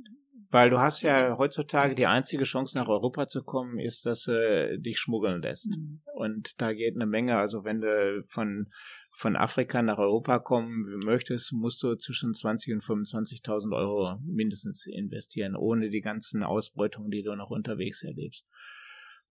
weil 0.51 0.71
du 0.71 0.79
hast 0.79 1.03
ja 1.03 1.37
heutzutage 1.37 1.93
die 1.93 2.07
einzige 2.07 2.43
Chance 2.43 2.75
nach 2.77 2.87
Europa 2.87 3.27
zu 3.27 3.43
kommen, 3.43 3.77
ist, 3.77 4.05
dass 4.07 4.23
du 4.23 4.79
dich 4.79 4.97
schmuggeln 4.99 5.41
lässt. 5.43 5.67
Mhm. 5.67 6.01
Und 6.15 6.59
da 6.59 6.73
geht 6.73 6.95
eine 6.95 7.05
Menge. 7.05 7.37
Also 7.37 7.63
wenn 7.65 7.81
du 7.81 8.23
von, 8.23 8.71
von 9.11 9.35
Afrika 9.35 9.83
nach 9.83 9.99
Europa 9.99 10.39
kommen 10.39 10.85
möchtest, 11.05 11.53
musst 11.53 11.83
du 11.83 11.95
zwischen 11.95 12.33
20 12.33 12.73
und 12.73 12.83
25.000 12.83 13.75
Euro 13.75 14.17
mindestens 14.25 14.87
investieren, 14.87 15.55
ohne 15.55 15.89
die 15.89 16.01
ganzen 16.01 16.41
Ausbeutungen, 16.41 17.11
die 17.11 17.21
du 17.21 17.35
noch 17.35 17.51
unterwegs 17.51 18.03
erlebst. 18.03 18.43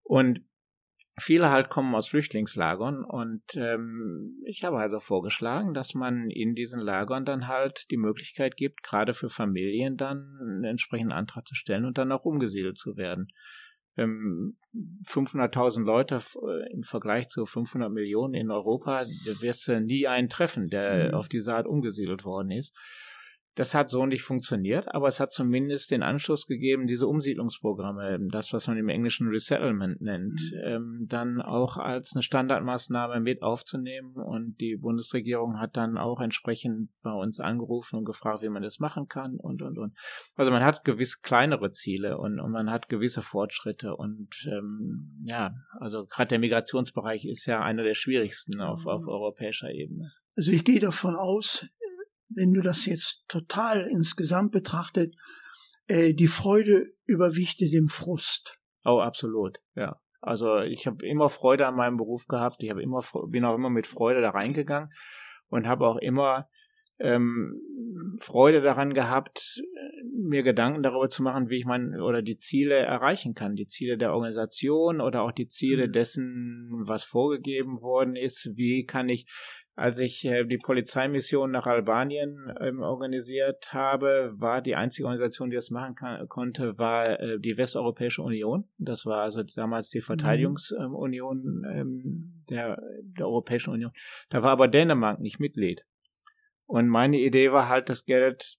Und 0.04 0.42
Viele 1.20 1.50
halt 1.50 1.68
kommen 1.68 1.94
aus 1.94 2.08
Flüchtlingslagern 2.08 3.04
und 3.04 3.42
ähm, 3.56 4.42
ich 4.46 4.64
habe 4.64 4.78
also 4.78 5.00
vorgeschlagen, 5.00 5.74
dass 5.74 5.94
man 5.94 6.30
in 6.30 6.54
diesen 6.54 6.80
Lagern 6.80 7.24
dann 7.24 7.48
halt 7.48 7.90
die 7.90 7.96
Möglichkeit 7.96 8.56
gibt, 8.56 8.82
gerade 8.82 9.14
für 9.14 9.28
Familien 9.28 9.96
dann 9.96 10.38
einen 10.40 10.64
entsprechenden 10.64 11.12
Antrag 11.12 11.46
zu 11.46 11.54
stellen 11.54 11.84
und 11.84 11.98
dann 11.98 12.12
auch 12.12 12.24
umgesiedelt 12.24 12.78
zu 12.78 12.96
werden. 12.96 13.28
Ähm, 13.96 14.56
500.000 15.06 15.84
Leute 15.84 16.16
äh, 16.16 16.72
im 16.72 16.82
Vergleich 16.82 17.28
zu 17.28 17.46
500 17.46 17.90
Millionen 17.90 18.34
in 18.34 18.50
Europa, 18.50 19.04
da 19.04 19.42
wirst 19.42 19.66
du 19.66 19.80
nie 19.80 20.06
einen 20.06 20.28
treffen, 20.28 20.68
der 20.68 21.08
mhm. 21.08 21.14
auf 21.14 21.28
diese 21.28 21.54
Art 21.54 21.66
umgesiedelt 21.66 22.24
worden 22.24 22.50
ist 22.50 22.74
das 23.58 23.74
hat 23.74 23.90
so 23.90 24.06
nicht 24.06 24.22
funktioniert, 24.22 24.94
aber 24.94 25.08
es 25.08 25.18
hat 25.18 25.32
zumindest 25.32 25.90
den 25.90 26.04
Anschluss 26.04 26.46
gegeben, 26.46 26.86
diese 26.86 27.08
Umsiedlungsprogramme, 27.08 28.20
das, 28.30 28.52
was 28.52 28.68
man 28.68 28.76
im 28.76 28.88
Englischen 28.88 29.26
Resettlement 29.26 30.00
nennt, 30.00 30.40
mhm. 30.52 30.60
ähm, 30.62 31.06
dann 31.08 31.42
auch 31.42 31.76
als 31.76 32.12
eine 32.14 32.22
Standardmaßnahme 32.22 33.18
mit 33.18 33.42
aufzunehmen. 33.42 34.14
Und 34.14 34.60
die 34.60 34.76
Bundesregierung 34.76 35.58
hat 35.58 35.76
dann 35.76 35.98
auch 35.98 36.20
entsprechend 36.20 36.90
bei 37.02 37.10
uns 37.10 37.40
angerufen 37.40 37.96
und 37.96 38.04
gefragt, 38.04 38.42
wie 38.42 38.48
man 38.48 38.62
das 38.62 38.78
machen 38.78 39.08
kann 39.08 39.34
und, 39.36 39.60
und, 39.60 39.76
und. 39.76 39.92
Also 40.36 40.52
man 40.52 40.62
hat 40.62 40.84
gewiss 40.84 41.20
kleinere 41.20 41.72
Ziele 41.72 42.18
und, 42.18 42.38
und 42.38 42.52
man 42.52 42.70
hat 42.70 42.88
gewisse 42.88 43.22
Fortschritte. 43.22 43.96
Und 43.96 44.36
ähm, 44.52 45.24
ja, 45.24 45.52
also 45.80 46.06
gerade 46.06 46.28
der 46.28 46.38
Migrationsbereich 46.38 47.24
ist 47.24 47.44
ja 47.46 47.60
einer 47.60 47.82
der 47.82 47.94
schwierigsten 47.94 48.60
auf, 48.60 48.86
auf 48.86 49.02
mhm. 49.02 49.08
europäischer 49.08 49.72
Ebene. 49.72 50.12
Also 50.36 50.52
ich 50.52 50.62
gehe 50.62 50.78
davon 50.78 51.16
aus, 51.16 51.66
wenn 52.28 52.52
du 52.52 52.60
das 52.60 52.86
jetzt 52.86 53.24
total 53.28 53.86
insgesamt 53.86 54.52
betrachtet, 54.52 55.14
äh, 55.86 56.14
die 56.14 56.26
Freude 56.26 56.86
überwichte 57.04 57.68
dem 57.70 57.88
Frust. 57.88 58.58
Oh, 58.84 59.00
absolut, 59.00 59.58
ja. 59.74 60.00
Also 60.20 60.58
ich 60.58 60.86
habe 60.86 61.06
immer 61.06 61.28
Freude 61.28 61.66
an 61.66 61.76
meinem 61.76 61.96
Beruf 61.96 62.26
gehabt. 62.26 62.62
Ich 62.62 62.70
habe 62.70 62.82
immer 62.82 63.02
bin 63.28 63.44
auch 63.44 63.54
immer 63.54 63.70
mit 63.70 63.86
Freude 63.86 64.20
da 64.20 64.30
reingegangen 64.30 64.90
und 65.48 65.66
habe 65.66 65.86
auch 65.86 65.96
immer 65.96 66.48
ähm, 67.00 67.60
Freude 68.20 68.60
daran 68.60 68.94
gehabt, 68.94 69.62
mir 70.12 70.42
Gedanken 70.42 70.82
darüber 70.82 71.08
zu 71.08 71.22
machen, 71.22 71.48
wie 71.48 71.58
ich 71.58 71.64
mein 71.64 72.00
oder 72.00 72.22
die 72.22 72.36
Ziele 72.36 72.74
erreichen 72.74 73.34
kann, 73.34 73.54
die 73.54 73.66
Ziele 73.66 73.96
der 73.96 74.12
Organisation 74.12 75.00
oder 75.00 75.22
auch 75.22 75.32
die 75.32 75.48
Ziele 75.48 75.88
mhm. 75.88 75.92
dessen, 75.92 76.70
was 76.86 77.04
vorgegeben 77.04 77.82
worden 77.82 78.16
ist. 78.16 78.50
Wie 78.56 78.84
kann 78.84 79.08
ich 79.08 79.26
als 79.78 80.00
ich 80.00 80.24
äh, 80.24 80.44
die 80.44 80.58
Polizeimission 80.58 81.52
nach 81.52 81.66
Albanien 81.66 82.52
ähm, 82.60 82.80
organisiert 82.80 83.72
habe, 83.72 84.34
war 84.36 84.60
die 84.60 84.74
einzige 84.74 85.06
Organisation, 85.06 85.50
die 85.50 85.54
das 85.54 85.70
machen 85.70 85.94
kann, 85.94 86.26
konnte, 86.26 86.76
war 86.78 87.20
äh, 87.20 87.38
die 87.38 87.56
Westeuropäische 87.56 88.22
Union. 88.22 88.64
Das 88.78 89.06
war 89.06 89.22
also 89.22 89.44
damals 89.44 89.90
die 89.90 89.98
mhm. 89.98 90.02
Verteidigungsunion 90.02 91.64
ähm, 91.72 92.42
der, 92.50 92.76
der 93.00 93.26
Europäischen 93.26 93.72
Union. 93.72 93.92
Da 94.30 94.42
war 94.42 94.50
aber 94.50 94.66
Dänemark 94.66 95.20
nicht 95.20 95.38
Mitglied. 95.38 95.84
Und 96.68 96.88
meine 96.88 97.18
Idee 97.18 97.50
war 97.50 97.68
halt, 97.68 97.88
das 97.88 98.04
Geld 98.04 98.58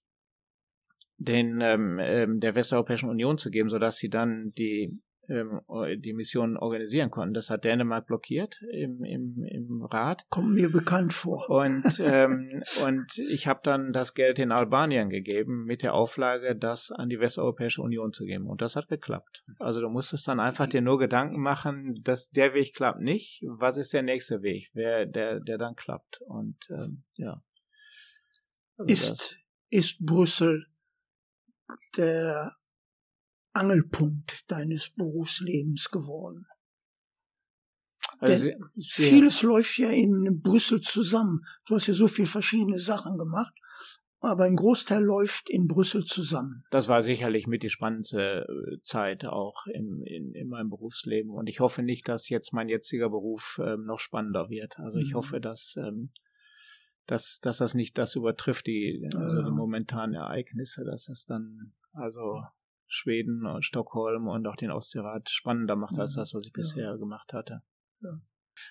den 1.16 1.60
ähm, 1.60 1.98
ähm, 2.00 2.40
der 2.40 2.56
Westeuropäischen 2.56 3.08
Union 3.08 3.38
zu 3.38 3.50
geben, 3.50 3.68
sodass 3.68 3.98
sie 3.98 4.08
dann 4.08 4.52
die 4.56 4.98
ähm, 5.28 5.60
die 6.00 6.12
Mission 6.12 6.56
organisieren 6.56 7.10
konnten. 7.10 7.34
Das 7.34 7.50
hat 7.50 7.64
Dänemark 7.64 8.06
blockiert 8.06 8.60
im, 8.72 9.04
im, 9.04 9.44
im 9.44 9.84
Rat. 9.84 10.24
Kommt 10.28 10.54
mir 10.54 10.72
bekannt 10.72 11.12
vor. 11.12 11.48
Und, 11.48 12.00
ähm, 12.04 12.64
und 12.84 13.16
ich 13.18 13.46
habe 13.46 13.60
dann 13.62 13.92
das 13.92 14.14
Geld 14.14 14.40
in 14.40 14.50
Albanien 14.50 15.08
gegeben 15.08 15.66
mit 15.66 15.82
der 15.82 15.94
Auflage, 15.94 16.56
das 16.56 16.90
an 16.90 17.08
die 17.08 17.20
Westeuropäische 17.20 17.80
Union 17.80 18.12
zu 18.12 18.24
geben. 18.24 18.48
Und 18.48 18.60
das 18.60 18.74
hat 18.74 18.88
geklappt. 18.88 19.44
Also 19.60 19.80
du 19.80 19.88
musstest 19.88 20.26
dann 20.26 20.40
einfach 20.40 20.66
dir 20.66 20.80
nur 20.80 20.98
Gedanken 20.98 21.40
machen, 21.40 21.94
dass 22.02 22.30
der 22.30 22.54
Weg 22.54 22.74
klappt 22.74 23.00
nicht. 23.00 23.44
Was 23.46 23.76
ist 23.76 23.92
der 23.92 24.02
nächste 24.02 24.42
Weg, 24.42 24.70
wer, 24.72 25.06
der, 25.06 25.38
der 25.38 25.58
dann 25.58 25.76
klappt? 25.76 26.20
Und 26.22 26.56
ähm, 26.70 27.04
ja. 27.16 27.40
Also 28.80 28.92
ist, 28.92 29.38
ist 29.68 29.98
Brüssel 30.04 30.66
der 31.96 32.54
Angelpunkt 33.52 34.44
deines 34.50 34.90
Berufslebens 34.90 35.90
geworden. 35.90 36.46
Also 38.18 38.48
Denn 38.48 38.64
vieles 38.80 39.42
läuft 39.42 39.78
ja 39.78 39.90
in 39.90 40.40
Brüssel 40.42 40.80
zusammen. 40.80 41.44
Du 41.66 41.74
hast 41.74 41.86
ja 41.86 41.94
so 41.94 42.08
viele 42.08 42.28
verschiedene 42.28 42.78
Sachen 42.78 43.18
gemacht, 43.18 43.52
aber 44.20 44.44
ein 44.44 44.56
Großteil 44.56 45.02
läuft 45.02 45.50
in 45.50 45.66
Brüssel 45.66 46.04
zusammen. 46.04 46.62
Das 46.70 46.88
war 46.88 47.02
sicherlich 47.02 47.46
mit 47.46 47.62
die 47.62 47.70
spannendste 47.70 48.46
äh, 48.46 48.80
Zeit 48.82 49.24
auch 49.24 49.66
im, 49.66 50.02
in, 50.04 50.34
in 50.34 50.48
meinem 50.48 50.70
Berufsleben. 50.70 51.30
Und 51.32 51.48
ich 51.48 51.60
hoffe 51.60 51.82
nicht, 51.82 52.08
dass 52.08 52.28
jetzt 52.28 52.52
mein 52.52 52.68
jetziger 52.68 53.10
Beruf 53.10 53.60
ähm, 53.64 53.84
noch 53.84 54.00
spannender 54.00 54.48
wird. 54.48 54.78
Also 54.78 54.98
ich 54.98 55.12
mhm. 55.12 55.16
hoffe, 55.16 55.40
dass, 55.40 55.76
ähm, 55.76 56.10
dass, 57.10 57.40
dass 57.40 57.58
das 57.58 57.74
nicht 57.74 57.98
das 57.98 58.14
übertrifft, 58.14 58.66
die, 58.66 59.08
also 59.14 59.50
die 59.50 59.50
momentanen 59.50 60.14
Ereignisse, 60.14 60.84
dass 60.84 61.08
es 61.08 61.24
dann 61.24 61.72
also 61.92 62.42
Schweden 62.86 63.46
und 63.46 63.64
Stockholm 63.64 64.28
und 64.28 64.46
auch 64.46 64.54
den 64.54 64.70
Ostseerat 64.70 65.28
spannender 65.28 65.74
macht 65.74 65.98
als 65.98 66.14
das, 66.14 66.34
was 66.34 66.46
ich 66.46 66.52
bisher 66.52 66.96
gemacht 66.98 67.32
hatte. 67.32 67.62
Ja. 68.00 68.20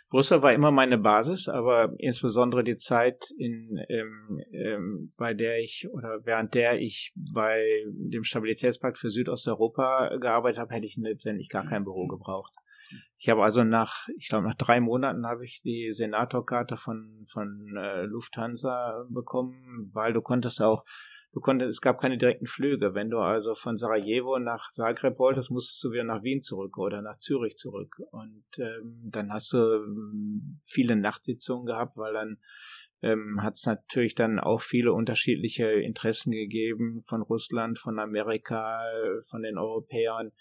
Brüssel 0.10 0.42
war 0.42 0.54
immer 0.54 0.72
meine 0.72 0.98
Basis, 0.98 1.50
aber 1.50 1.94
insbesondere 1.98 2.64
die 2.64 2.78
Zeit, 2.78 3.32
in, 3.38 3.78
ähm, 3.90 4.42
ähm, 4.52 5.14
bei 5.18 5.34
der 5.34 5.60
ich 5.60 5.88
oder 5.92 6.26
während 6.26 6.54
der 6.54 6.80
ich 6.80 7.14
bei 7.34 7.62
dem 7.88 8.24
Stabilitätspakt 8.24 8.98
für 8.98 9.10
Südosteuropa 9.10 10.18
gearbeitet 10.18 10.60
habe, 10.60 10.76
hätte 10.76 10.86
ich 10.86 10.96
letztendlich 10.96 11.50
gar 11.50 11.66
kein 11.66 11.84
Büro 11.84 12.08
gebraucht. 12.08 12.54
Ich 13.18 13.30
habe 13.30 13.44
also 13.44 13.64
nach, 13.64 14.08
ich 14.18 14.30
glaube 14.30 14.48
nach 14.48 14.56
drei 14.56 14.80
Monaten 14.80 15.26
habe 15.26 15.46
ich 15.46 15.62
die 15.64 15.92
Senatorkarte 15.92 16.78
von 16.78 17.26
von 17.28 17.76
äh, 17.78 18.04
Lufthansa 18.04 19.06
bekommen, 19.10 19.90
weil 19.94 20.14
du 20.14 20.22
konntest 20.22 20.62
auch 20.62 20.86
du 21.32 21.40
konntest, 21.40 21.70
es 21.70 21.82
gab 21.82 22.00
keine 22.00 22.18
direkten 22.18 22.48
Flüge. 22.48 22.94
Wenn 22.94 23.10
du 23.10 23.20
also 23.20 23.56
von 23.56 23.78
Sarajevo 23.78 24.40
nach 24.40 24.72
Zagreb 24.72 25.20
wolltest, 25.20 25.52
musstest 25.52 25.84
du 25.84 25.92
wieder 25.92 26.04
nach 26.04 26.24
Wien 26.24 26.42
zurück 26.42 26.78
oder 26.78 27.02
nach 27.02 27.18
Zürich 27.20 27.58
zurück. 27.58 27.96
Und 28.12 28.46
ähm, 28.58 29.10
dann 29.12 29.32
hast 29.32 29.54
du 29.54 29.58
ähm, 29.58 30.60
viele 30.64 30.96
Nachtsitzungen 30.96 31.66
gehabt, 31.66 31.98
weil 31.98 32.14
dann 32.14 32.38
ähm, 33.02 33.42
hat 33.42 33.56
es 33.56 33.66
natürlich 33.66 34.16
dann 34.16 34.40
auch 34.40 34.62
viele 34.62 34.92
unterschiedliche 34.94 35.72
Interessen 35.72 36.32
gegeben 36.32 37.02
von 37.02 37.22
Russland, 37.22 37.80
von 37.80 38.00
Amerika, 38.00 38.82
von 39.30 39.42
den 39.42 39.58
Europäern. 39.58 40.32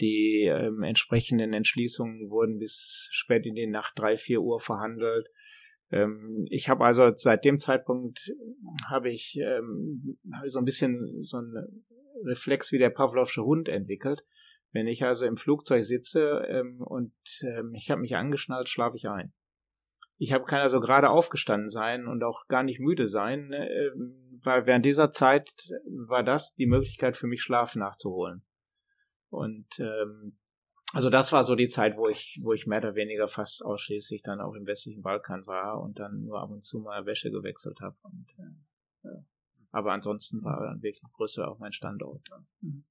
Die 0.00 0.44
ähm, 0.44 0.82
entsprechenden 0.82 1.52
Entschließungen 1.52 2.30
wurden 2.30 2.58
bis 2.58 3.08
spät 3.10 3.46
in 3.46 3.54
die 3.54 3.66
Nacht 3.66 3.98
drei, 3.98 4.16
vier 4.16 4.40
Uhr 4.42 4.60
verhandelt. 4.60 5.28
Ähm, 5.90 6.46
ich 6.50 6.68
habe 6.68 6.84
also 6.84 7.10
seit 7.14 7.44
dem 7.44 7.58
Zeitpunkt 7.58 8.30
habe 8.88 9.10
ich, 9.10 9.38
ähm, 9.40 10.18
hab 10.32 10.44
ich 10.44 10.52
so 10.52 10.58
ein 10.58 10.64
bisschen 10.64 11.22
so 11.22 11.38
einen 11.38 11.84
Reflex 12.24 12.72
wie 12.72 12.78
der 12.78 12.90
Pavlovsche 12.90 13.44
Hund 13.44 13.68
entwickelt. 13.68 14.24
Wenn 14.72 14.86
ich 14.86 15.04
also 15.04 15.24
im 15.24 15.36
Flugzeug 15.36 15.84
sitze 15.84 16.44
ähm, 16.48 16.80
und 16.80 17.14
ähm, 17.42 17.72
ich 17.74 17.90
habe 17.90 18.02
mich 18.02 18.16
angeschnallt, 18.16 18.68
schlafe 18.68 18.96
ich 18.96 19.08
ein. 19.08 19.32
Ich 20.18 20.32
habe 20.32 20.44
kann 20.44 20.60
also 20.60 20.80
gerade 20.80 21.10
aufgestanden 21.10 21.70
sein 21.70 22.06
und 22.06 22.22
auch 22.22 22.46
gar 22.48 22.64
nicht 22.64 22.80
müde 22.80 23.08
sein, 23.08 23.52
äh, 23.52 23.90
weil 24.42 24.66
während 24.66 24.84
dieser 24.84 25.10
Zeit 25.10 25.50
war 26.06 26.22
das 26.22 26.54
die 26.54 26.66
Möglichkeit 26.66 27.16
für 27.16 27.26
mich 27.26 27.42
Schlaf 27.42 27.76
nachzuholen. 27.76 28.42
Und 29.30 29.66
ähm, 29.78 30.38
also 30.92 31.10
das 31.10 31.32
war 31.32 31.44
so 31.44 31.54
die 31.54 31.68
Zeit, 31.68 31.96
wo 31.96 32.08
ich, 32.08 32.40
wo 32.42 32.52
ich 32.54 32.66
mehr 32.66 32.78
oder 32.78 32.94
weniger 32.94 33.28
fast 33.28 33.62
ausschließlich 33.62 34.22
dann 34.22 34.40
auch 34.40 34.54
im 34.54 34.66
westlichen 34.66 35.02
Balkan 35.02 35.46
war 35.46 35.80
und 35.80 35.98
dann 35.98 36.24
nur 36.24 36.40
ab 36.40 36.50
und 36.50 36.64
zu 36.64 36.78
mal 36.78 37.04
Wäsche 37.04 37.30
gewechselt 37.30 37.80
habe. 37.80 37.96
Und, 38.02 38.34
äh. 39.04 39.08
Aber 39.70 39.92
ansonsten 39.92 40.42
war 40.42 40.62
dann 40.64 40.82
wirklich 40.82 41.02
Brüssel 41.12 41.44
auch 41.44 41.58
mein 41.58 41.72
Standort. 41.72 42.26
Mhm. 42.60 42.84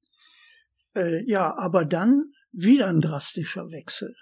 Äh, 0.95 1.23
ja, 1.23 1.58
aber 1.58 1.86
dann 1.86 2.32
wieder 2.52 2.88
ein 2.88 3.02
drastischer 3.02 3.71
Wechsel. 3.71 4.15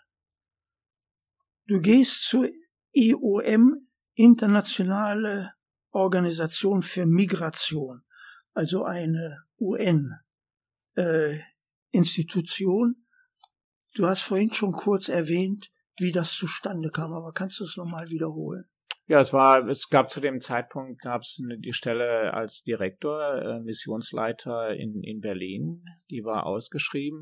Du 1.68 1.82
gehst 1.82 2.26
zur 2.26 2.48
IOM, 2.94 3.88
Internationale 4.14 5.52
Organisation 5.92 6.82
für 6.82 7.06
Migration, 7.06 8.04
also 8.54 8.86
eine 8.86 9.44
UN-Institution, 9.60 10.20
äh, 10.96 11.40
Du 13.96 14.06
hast 14.06 14.24
vorhin 14.24 14.52
schon 14.52 14.74
kurz 14.74 15.08
erwähnt, 15.08 15.72
wie 15.98 16.12
das 16.12 16.34
zustande 16.34 16.90
kam, 16.90 17.14
aber 17.14 17.32
kannst 17.32 17.60
du 17.60 17.64
es 17.64 17.78
nochmal 17.78 18.10
wiederholen? 18.10 18.66
Ja, 19.08 19.20
es 19.20 19.34
war, 19.34 19.68
es 19.68 19.90
gab 19.90 20.10
zu 20.10 20.20
dem 20.20 20.42
Zeitpunkt 20.42 21.00
gab 21.02 21.22
es 21.22 21.40
die 21.60 21.74
Stelle 21.74 22.34
als 22.34 22.64
Direktor, 22.64 23.36
äh, 23.36 23.60
Missionsleiter 23.60 24.72
in, 24.72 25.04
in 25.04 25.20
Berlin, 25.22 25.86
die 26.10 26.24
war 26.24 26.46
ausgeschrieben. 26.46 27.22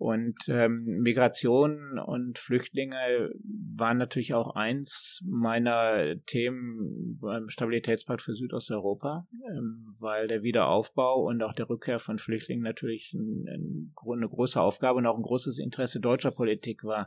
Und 0.00 0.48
ähm, 0.48 0.82
Migration 1.02 1.98
und 1.98 2.38
Flüchtlinge 2.38 3.28
waren 3.76 3.98
natürlich 3.98 4.32
auch 4.32 4.56
eins 4.56 5.20
meiner 5.28 6.16
Themen 6.24 7.18
beim 7.20 7.50
Stabilitätspakt 7.50 8.22
für 8.22 8.34
Südosteuropa, 8.34 9.28
ähm, 9.30 9.90
weil 10.00 10.26
der 10.26 10.42
Wiederaufbau 10.42 11.26
und 11.26 11.42
auch 11.42 11.52
der 11.52 11.68
Rückkehr 11.68 11.98
von 11.98 12.16
Flüchtlingen 12.16 12.64
natürlich 12.64 13.12
ein, 13.12 13.44
ein, 13.46 13.92
eine 14.10 14.28
große 14.30 14.58
Aufgabe 14.58 14.96
und 14.96 15.06
auch 15.06 15.18
ein 15.18 15.22
großes 15.22 15.58
Interesse 15.58 16.00
deutscher 16.00 16.30
Politik 16.30 16.82
war, 16.82 17.06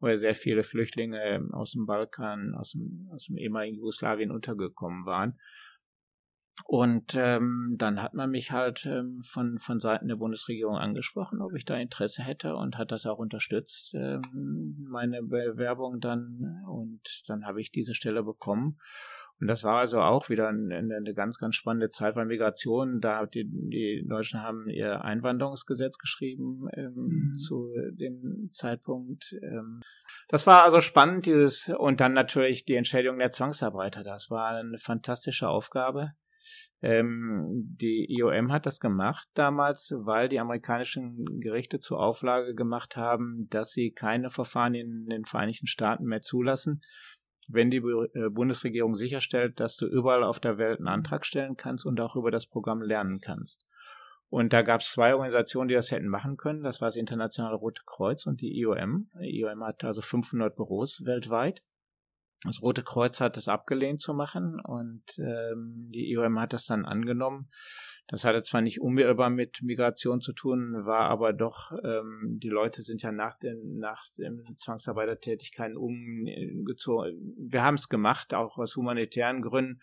wo 0.00 0.08
ja 0.08 0.16
sehr 0.16 0.34
viele 0.34 0.62
Flüchtlinge 0.62 1.46
aus 1.52 1.72
dem 1.72 1.84
Balkan, 1.84 2.54
aus 2.54 2.70
dem, 2.72 3.10
aus 3.12 3.26
dem 3.26 3.36
ehemaligen 3.36 3.76
Jugoslawien 3.76 4.30
untergekommen 4.30 5.04
waren. 5.04 5.38
Und 6.64 7.14
ähm, 7.16 7.76
dann 7.78 8.02
hat 8.02 8.14
man 8.14 8.30
mich 8.30 8.50
halt 8.50 8.86
ähm, 8.86 9.20
von, 9.22 9.58
von 9.58 9.80
Seiten 9.80 10.08
der 10.08 10.16
Bundesregierung 10.16 10.76
angesprochen, 10.76 11.40
ob 11.40 11.54
ich 11.54 11.64
da 11.64 11.76
Interesse 11.76 12.22
hätte 12.22 12.56
und 12.56 12.78
hat 12.78 12.92
das 12.92 13.06
auch 13.06 13.18
unterstützt, 13.18 13.94
ähm, 13.94 14.86
meine 14.88 15.22
Bewerbung 15.22 16.00
dann. 16.00 16.62
Und 16.68 17.22
dann 17.26 17.46
habe 17.46 17.60
ich 17.60 17.72
diese 17.72 17.94
Stelle 17.94 18.22
bekommen. 18.22 18.78
Und 19.40 19.48
das 19.48 19.64
war 19.64 19.80
also 19.80 20.00
auch 20.00 20.28
wieder 20.28 20.48
eine, 20.48 20.76
eine 20.76 21.14
ganz, 21.14 21.36
ganz 21.38 21.56
spannende 21.56 21.88
Zeit, 21.88 22.14
weil 22.14 22.26
Migration, 22.26 23.00
da 23.00 23.26
die, 23.26 23.44
die 23.44 24.06
Deutschen 24.08 24.40
haben 24.40 24.68
ihr 24.68 25.02
Einwanderungsgesetz 25.02 25.98
geschrieben 25.98 26.68
ähm, 26.76 26.92
mhm. 26.94 27.34
zu 27.34 27.72
dem 27.90 28.50
Zeitpunkt. 28.52 29.34
Ähm, 29.42 29.80
das 30.28 30.46
war 30.46 30.62
also 30.62 30.80
spannend, 30.80 31.26
dieses, 31.26 31.70
und 31.76 32.00
dann 32.00 32.12
natürlich 32.12 32.64
die 32.66 32.76
Entschädigung 32.76 33.18
der 33.18 33.32
Zwangsarbeiter. 33.32 34.04
Das 34.04 34.30
war 34.30 34.50
eine 34.50 34.78
fantastische 34.78 35.48
Aufgabe. 35.48 36.12
Ähm, 36.82 37.46
die 37.80 38.06
IOM 38.10 38.50
hat 38.50 38.66
das 38.66 38.80
gemacht 38.80 39.28
damals, 39.34 39.94
weil 39.96 40.28
die 40.28 40.40
amerikanischen 40.40 41.40
Gerichte 41.40 41.78
zur 41.78 42.00
Auflage 42.00 42.54
gemacht 42.54 42.96
haben, 42.96 43.46
dass 43.50 43.70
sie 43.70 43.92
keine 43.92 44.30
Verfahren 44.30 44.74
in 44.74 45.06
den 45.06 45.24
Vereinigten 45.24 45.68
Staaten 45.68 46.04
mehr 46.04 46.22
zulassen, 46.22 46.82
wenn 47.48 47.70
die 47.70 47.78
äh, 47.78 48.30
Bundesregierung 48.30 48.96
sicherstellt, 48.96 49.60
dass 49.60 49.76
du 49.76 49.86
überall 49.86 50.24
auf 50.24 50.40
der 50.40 50.58
Welt 50.58 50.78
einen 50.78 50.88
Antrag 50.88 51.24
stellen 51.24 51.56
kannst 51.56 51.86
und 51.86 52.00
auch 52.00 52.16
über 52.16 52.30
das 52.30 52.46
Programm 52.46 52.82
lernen 52.82 53.20
kannst. 53.20 53.64
Und 54.28 54.54
da 54.54 54.62
gab 54.62 54.80
es 54.80 54.90
zwei 54.90 55.12
Organisationen, 55.12 55.68
die 55.68 55.74
das 55.74 55.90
hätten 55.90 56.08
machen 56.08 56.38
können. 56.38 56.62
Das 56.62 56.80
war 56.80 56.88
das 56.88 56.96
Internationale 56.96 57.54
Rote 57.54 57.82
Kreuz 57.84 58.26
und 58.26 58.40
die 58.40 58.58
IOM. 58.60 59.10
Die 59.20 59.40
IOM 59.40 59.62
hat 59.62 59.84
also 59.84 60.00
500 60.00 60.56
Büros 60.56 61.04
weltweit. 61.04 61.62
Das 62.44 62.60
Rote 62.60 62.82
Kreuz 62.82 63.20
hat 63.20 63.36
es 63.36 63.46
abgelehnt 63.46 64.00
zu 64.00 64.14
machen 64.14 64.60
und 64.60 65.04
ähm, 65.18 65.88
die 65.94 66.10
IOM 66.10 66.40
hat 66.40 66.52
das 66.52 66.66
dann 66.66 66.84
angenommen. 66.84 67.48
Das 68.08 68.24
hatte 68.24 68.42
zwar 68.42 68.62
nicht 68.62 68.80
unmittelbar 68.80 69.30
mit 69.30 69.62
Migration 69.62 70.20
zu 70.20 70.32
tun, 70.32 70.84
war 70.84 71.08
aber 71.08 71.32
doch, 71.32 71.70
ähm, 71.84 72.38
die 72.42 72.48
Leute 72.48 72.82
sind 72.82 73.00
ja 73.02 73.12
nach 73.12 73.38
den, 73.38 73.78
nach 73.78 74.04
den 74.18 74.42
Zwangsarbeitertätigkeiten 74.58 75.76
umgezogen. 75.76 77.34
Wir 77.38 77.62
haben 77.62 77.76
es 77.76 77.88
gemacht, 77.88 78.34
auch 78.34 78.58
aus 78.58 78.76
humanitären 78.76 79.40
Gründen. 79.40 79.80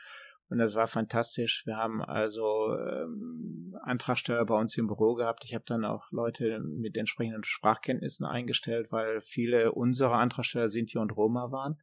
Und 0.50 0.58
das 0.58 0.76
war 0.76 0.88
fantastisch. 0.88 1.63
Wir 1.65 1.78
haben 1.78 2.02
also 2.02 2.76
ähm, 2.76 3.78
Antragsteller 3.84 4.45
bei 4.45 4.60
uns 4.60 4.76
im 4.78 4.88
Büro 4.88 5.13
gehabt. 5.13 5.43
Ich 5.45 5.54
habe 5.54 5.63
dann 5.67 5.86
auch 5.86 6.12
Leute 6.12 6.60
mit 6.60 6.98
entsprechenden 6.98 7.43
Sprachkenntnissen 7.43 8.26
eingestellt, 8.26 8.91
weil 8.91 9.22
viele 9.22 9.72
unserer 9.72 10.15
Antragsteller 10.15 10.69
Sinti 10.69 10.98
und 10.98 11.15
Roma 11.15 11.52
waren, 11.52 11.78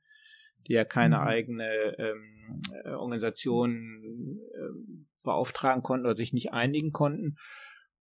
die 0.68 0.74
ja 0.74 0.85
keine 0.85 1.18
mhm. 1.18 1.22
eigene 1.22 1.96
ähm, 1.98 2.62
Organisation 2.96 3.74
ähm, 3.74 5.09
beauftragen 5.22 5.83
konnten 5.83 6.07
oder 6.07 6.14
sich 6.14 6.33
nicht 6.33 6.52
einigen 6.52 6.92
konnten. 6.92 7.37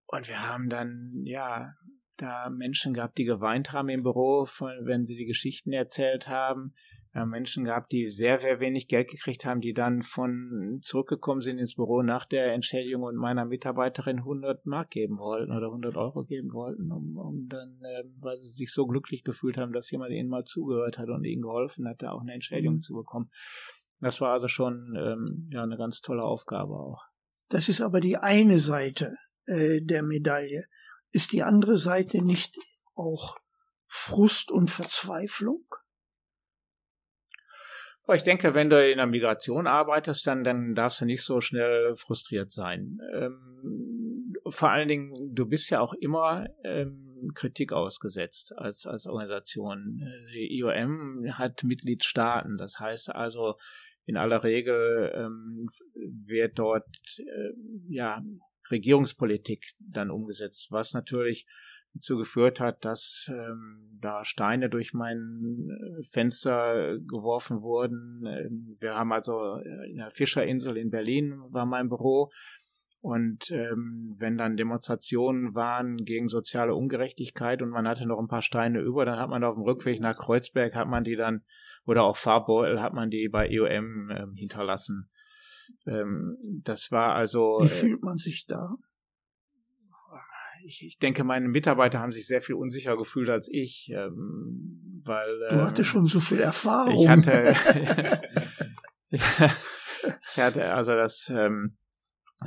Und 0.08 0.28
wir 0.28 0.48
haben 0.48 0.70
dann, 0.70 1.22
ja, 1.24 1.74
da 2.18 2.50
Menschen 2.50 2.94
gehabt, 2.94 3.18
die 3.18 3.26
geweint 3.26 3.74
haben 3.74 3.90
im 3.90 4.04
Büro, 4.04 4.46
wenn 4.84 5.04
sie 5.04 5.16
die 5.16 5.26
Geschichten 5.26 5.74
erzählt 5.74 6.28
haben. 6.28 6.74
Haben 7.16 7.30
Menschen 7.30 7.64
gehabt, 7.64 7.92
die 7.92 8.10
sehr, 8.10 8.40
sehr 8.40 8.60
wenig 8.60 8.88
Geld 8.88 9.10
gekriegt 9.10 9.46
haben, 9.46 9.62
die 9.62 9.74
dann 9.74 10.02
von 10.02 10.80
zurückgekommen 10.82 11.42
sind 11.42 11.60
ins 11.60 11.76
Büro 11.76 12.02
nach 12.02 12.26
der 12.26 12.54
Entschädigung 12.54 13.04
und 13.04 13.16
meiner 13.16 13.46
Mitarbeiterin 13.46 14.20
100 14.20 14.66
Mark 14.66 14.92
geben 14.92 15.18
wollten 15.18 15.52
oder 15.52 15.68
100 15.68 15.96
Euro 15.96 16.26
geben 16.26 16.52
wollten, 16.52 16.92
um, 16.92 17.18
um 17.18 17.48
dann, 17.48 17.80
äh, 17.82 18.04
weil 18.20 18.38
sie 18.38 18.50
sich 18.50 18.74
so 18.74 18.86
glücklich 18.86 19.24
gefühlt 19.24 19.58
haben, 19.58 19.72
dass 19.72 19.90
jemand 19.92 20.12
ihnen 20.12 20.30
mal 20.30 20.44
zugehört 20.44 20.98
hat 20.98 21.10
und 21.10 21.24
ihnen 21.24 21.42
geholfen 21.42 21.88
hat, 21.88 22.02
da 22.02 22.12
auch 22.12 22.22
eine 22.22 22.34
Entschädigung 22.34 22.76
mhm. 22.76 22.82
zu 22.82 22.94
bekommen. 22.94 23.30
Das 24.02 24.20
war 24.20 24.34
also 24.34 24.48
schon 24.48 24.94
ähm, 24.98 25.48
ja 25.52 25.64
eine 25.64 25.78
ganz 25.78 26.02
tolle 26.02 26.24
Aufgabe 26.24 26.74
auch. 26.74 27.02
Das 27.50 27.70
ist 27.70 27.82
aber 27.82 28.02
die 28.02 28.18
eine 28.18 28.60
Seite 28.60 29.16
äh, 29.46 29.82
der 29.82 30.04
Medaille. 30.04 30.66
Ist 31.12 31.32
die 31.32 31.44
andere 31.44 31.78
Seite 31.78 32.22
nicht 32.22 32.58
auch 32.96 33.38
Frust 33.86 34.52
und 34.52 34.70
Verzweiflung? 34.70 35.64
Ich 38.14 38.24
denke, 38.24 38.54
wenn 38.54 38.70
du 38.70 38.92
in 38.92 38.98
der 38.98 39.08
Migration 39.08 39.66
arbeitest, 39.66 40.28
dann, 40.28 40.44
dann 40.44 40.76
darfst 40.76 41.02
du 41.02 41.06
nicht 41.06 41.24
so 41.24 41.42
schnell 41.42 41.96
frustriert 41.96 42.52
sein. 42.52 43.00
Ähm, 43.14 44.34
vor 44.48 44.70
allen 44.70 44.88
Dingen, 44.88 45.14
du 45.34 45.48
bist 45.48 45.72
ja 45.72 45.80
auch 45.80 45.94
immer 45.94 46.46
ähm, 46.64 47.28
Kritik 47.34 47.74
ausgesetzt 47.74 48.54
als, 48.58 48.86
als 48.86 49.08
Organisation. 49.08 50.02
Die 50.34 50.60
IOM 50.60 51.26
hat 51.32 51.64
Mitgliedstaaten, 51.64 52.58
das 52.58 52.80
heißt 52.80 53.10
also, 53.10 53.56
in 54.06 54.18
aller 54.18 54.44
Regel 54.44 55.12
ähm, 55.16 55.68
wird 56.28 56.60
dort 56.60 56.86
äh, 57.18 57.54
ja 57.90 58.22
Regierungspolitik 58.70 59.74
dann 59.80 60.12
umgesetzt, 60.12 60.68
was 60.70 60.94
natürlich 60.94 61.48
dazu 61.96 62.18
geführt 62.18 62.60
hat, 62.60 62.86
dass 62.86 63.30
ähm, 63.34 63.98
da 64.02 64.24
Steine 64.24 64.70
durch 64.70 64.94
mein 64.94 65.70
äh, 65.70 66.04
Fenster 66.04 66.98
geworfen 67.00 67.62
wurden. 67.62 68.26
Ähm, 68.26 68.78
wir 68.80 68.96
haben 68.96 69.12
also 69.12 69.58
äh, 69.58 69.92
in 69.92 69.98
der 69.98 70.12
Fischerinsel 70.12 70.78
in 70.78 70.92
Berlin 70.92 71.40
war 71.52 71.66
mein 71.66 71.90
Büro. 71.90 72.32
Und 73.02 73.52
ähm, 73.52 74.16
wenn 74.18 74.36
dann 74.36 74.58
Demonstrationen 74.58 75.54
waren 75.54 75.98
gegen 76.06 76.28
soziale 76.28 76.74
Ungerechtigkeit 76.74 77.62
und 77.62 77.70
man 77.70 77.88
hatte 77.88 78.08
noch 78.08 78.18
ein 78.18 78.28
paar 78.28 78.42
Steine 78.42 78.82
über, 78.82 79.06
dann 79.06 79.20
hat 79.20 79.30
man 79.30 79.44
auf 79.44 79.56
dem 79.56 79.64
Rückweg 79.64 80.02
nach 80.02 80.18
Kreuzberg, 80.18 80.76
hat 80.76 80.88
man 80.88 81.04
die 81.04 81.16
dann 81.16 81.44
oder 81.86 82.04
auch 82.04 82.18
Farbbeutel 82.18 82.82
hat 82.82 82.94
man 82.94 83.12
die 83.12 83.30
bei 83.30 83.48
EOM 83.48 84.10
ähm, 84.10 84.34
hinterlassen. 84.36 85.10
Ähm, 85.86 86.38
das 86.64 86.92
war 86.92 87.14
also. 87.14 87.60
Wie 87.62 87.66
äh, 87.66 87.70
fühlt 87.70 88.02
man 88.02 88.18
sich 88.18 88.46
da? 88.48 88.76
Ich, 90.66 90.84
ich 90.84 90.98
denke, 90.98 91.24
meine 91.24 91.48
Mitarbeiter 91.48 92.00
haben 92.00 92.12
sich 92.12 92.26
sehr 92.26 92.42
viel 92.42 92.56
unsicher 92.56 92.98
gefühlt 92.98 93.30
als 93.30 93.48
ich, 93.52 93.92
ähm, 93.94 95.02
weil. 95.04 95.30
Du 95.50 95.62
hattest 95.62 95.80
ähm, 95.80 95.84
schon 95.86 96.06
so 96.08 96.20
viel 96.20 96.40
Erfahrung. 96.40 97.04
Ich 97.04 97.08
hatte. 97.08 97.56
ich 99.12 100.38
hatte 100.38 100.74
also 100.74 100.94
das. 100.94 101.32
Ähm, 101.34 101.78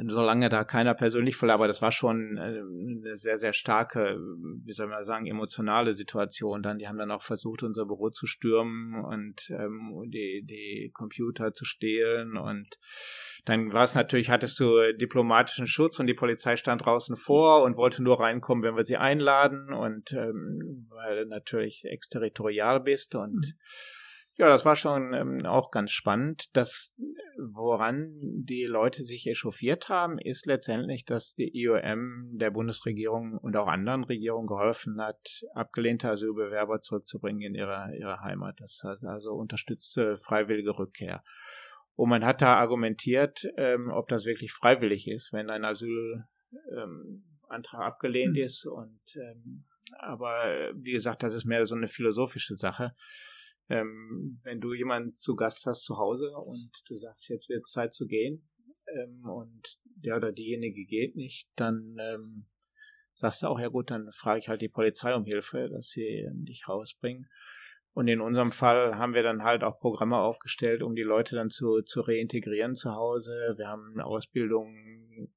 solange 0.07 0.51
da 0.51 0.65
keiner 0.65 0.95
persönlich 0.95 1.37
voll, 1.37 1.51
aber 1.51 1.67
das 1.67 1.81
war 1.81 1.91
schon 1.91 2.37
äh, 2.37 2.61
eine 2.61 3.15
sehr, 3.15 3.39
sehr 3.39 3.55
starke, 3.55 4.19
wie 4.65 4.73
soll 4.73 4.89
man 4.89 5.03
sagen, 5.05 5.27
emotionale 5.27 5.95
Situation. 5.95 6.63
Dann, 6.63 6.79
die 6.79 6.87
haben 6.87 6.99
dann 6.99 7.11
auch 7.11 7.23
versucht, 7.23 7.63
unser 7.63 7.87
Büro 7.87 8.11
zu 8.11 8.27
stürmen 8.27 9.03
und 9.03 9.49
ähm, 9.51 9.95
die, 10.07 10.45
die 10.45 10.91
Computer 10.93 11.53
zu 11.53 11.65
stehlen 11.65 12.37
und 12.37 12.79
dann 13.47 13.73
war 13.73 13.85
es 13.85 13.95
natürlich, 13.95 14.29
hattest 14.29 14.61
du 14.61 14.93
diplomatischen 14.95 15.67
Schutz 15.67 15.99
und 15.99 16.07
die 16.07 16.15
Polizei 16.15 16.57
stand 16.57 16.85
draußen 16.85 17.17
vor 17.17 17.63
und 17.63 17.77
wollte 17.79 18.03
nur 18.03 18.21
reinkommen, 18.21 18.63
wenn 18.63 18.77
wir 18.77 18.85
sie 18.85 18.99
einladen 18.99 19.73
und 19.73 20.13
ähm, 20.13 20.87
weil 20.91 21.25
du 21.25 21.31
natürlich 21.31 21.85
exterritorial 21.85 22.81
bist 22.81 23.15
und 23.15 23.37
mhm 23.37 23.99
ja, 24.39 24.49
das 24.49 24.65
war 24.65 24.77
schon 24.77 25.15
ähm, 25.15 25.45
auch 25.47 25.73
ganz 25.73 25.91
spannend. 25.91 26.45
Das, 26.53 26.95
woran 27.37 28.15
die 28.23 28.67
Leute 28.67 29.03
sich 29.03 29.27
echauffiert 29.27 29.89
haben, 29.89 30.19
ist 30.19 30.47
letztendlich, 30.47 31.05
dass 31.05 31.35
die 31.35 31.51
IOM 31.61 32.39
der 32.39 32.53
Bundesregierung 32.53 33.37
und 33.37 33.57
auch 33.57 33.67
anderen 33.67 34.05
Regierungen 34.05 34.47
geholfen 34.47 35.01
hat, 35.01 35.43
abgelehnte 35.55 36.09
Asylbewerber 36.09 36.81
zurückzubringen 36.83 37.43
in 37.43 37.55
ihre, 37.57 37.93
ihre 37.99 38.21
Heimat. 38.21 38.61
Das 38.61 38.81
heißt 38.85 39.05
also 39.07 39.33
unterstützte 39.33 40.17
freiwillige 40.17 40.79
Rückkehr. 40.79 41.25
Und 41.97 42.09
man 42.09 42.25
hat 42.25 42.41
da 42.41 42.59
argumentiert, 42.59 43.45
ähm, 43.57 43.91
ob 43.93 44.07
das 44.07 44.25
wirklich 44.25 44.53
freiwillig 44.53 45.09
ist, 45.09 45.33
wenn 45.33 45.51
ein 45.51 45.65
Asylantrag 45.65 46.25
ähm, 46.71 47.25
abgelehnt 47.73 48.37
mhm. 48.37 48.43
ist. 48.43 48.67
Und 48.67 49.01
ähm, 49.17 49.65
aber 49.99 50.71
wie 50.75 50.93
gesagt, 50.93 51.25
das 51.25 51.35
ist 51.35 51.45
mehr 51.45 51.65
so 51.65 51.75
eine 51.75 51.89
philosophische 51.89 52.55
Sache 52.55 52.95
ähm, 53.69 54.41
wenn 54.43 54.61
du 54.61 54.73
jemanden 54.73 55.15
zu 55.15 55.37
Gast 55.37 55.67
hast 55.67 55.85
zu 55.85 55.99
Hause 55.99 56.31
und 56.37 56.71
du 56.87 56.97
sagst, 56.97 57.29
jetzt 57.29 57.49
wird 57.49 57.67
Zeit 57.67 57.95
zu 57.95 58.07
gehen 58.07 58.49
ähm, 58.87 59.25
und 59.25 59.79
der 59.85 60.17
oder 60.17 60.33
diejenige 60.33 60.85
geht 60.85 61.17
nicht, 61.17 61.51
dann 61.57 61.97
ähm, 62.01 62.47
sagst 63.15 63.43
du 63.43 63.49
auch, 63.49 63.59
ja 63.59 63.69
gut, 63.69 63.91
dann 63.91 64.11
frage 64.13 64.39
ich 64.39 64.49
halt 64.49 64.63
die 64.63 64.69
Polizei 64.69 65.15
um 65.15 65.25
Hilfe, 65.25 65.69
dass 65.69 65.89
sie 65.89 66.27
dich 66.33 66.69
rausbringen. 66.69 67.29
Und 67.93 68.07
in 68.07 68.21
unserem 68.21 68.53
Fall 68.53 68.97
haben 68.97 69.15
wir 69.15 69.25
dann 69.25 69.43
halt 69.43 69.65
auch 69.65 69.81
Programme 69.81 70.19
aufgestellt, 70.19 70.83
um 70.83 70.95
die 70.95 71.03
Leute 71.03 71.35
dann 71.35 71.51
zu, 71.51 71.83
zu 71.83 72.01
reintegrieren 72.01 72.77
zu 72.77 72.93
Hause. 72.93 73.55
Wir 73.57 73.67
haben 73.67 73.91
eine 73.93 74.05
Ausbildung 74.05 75.33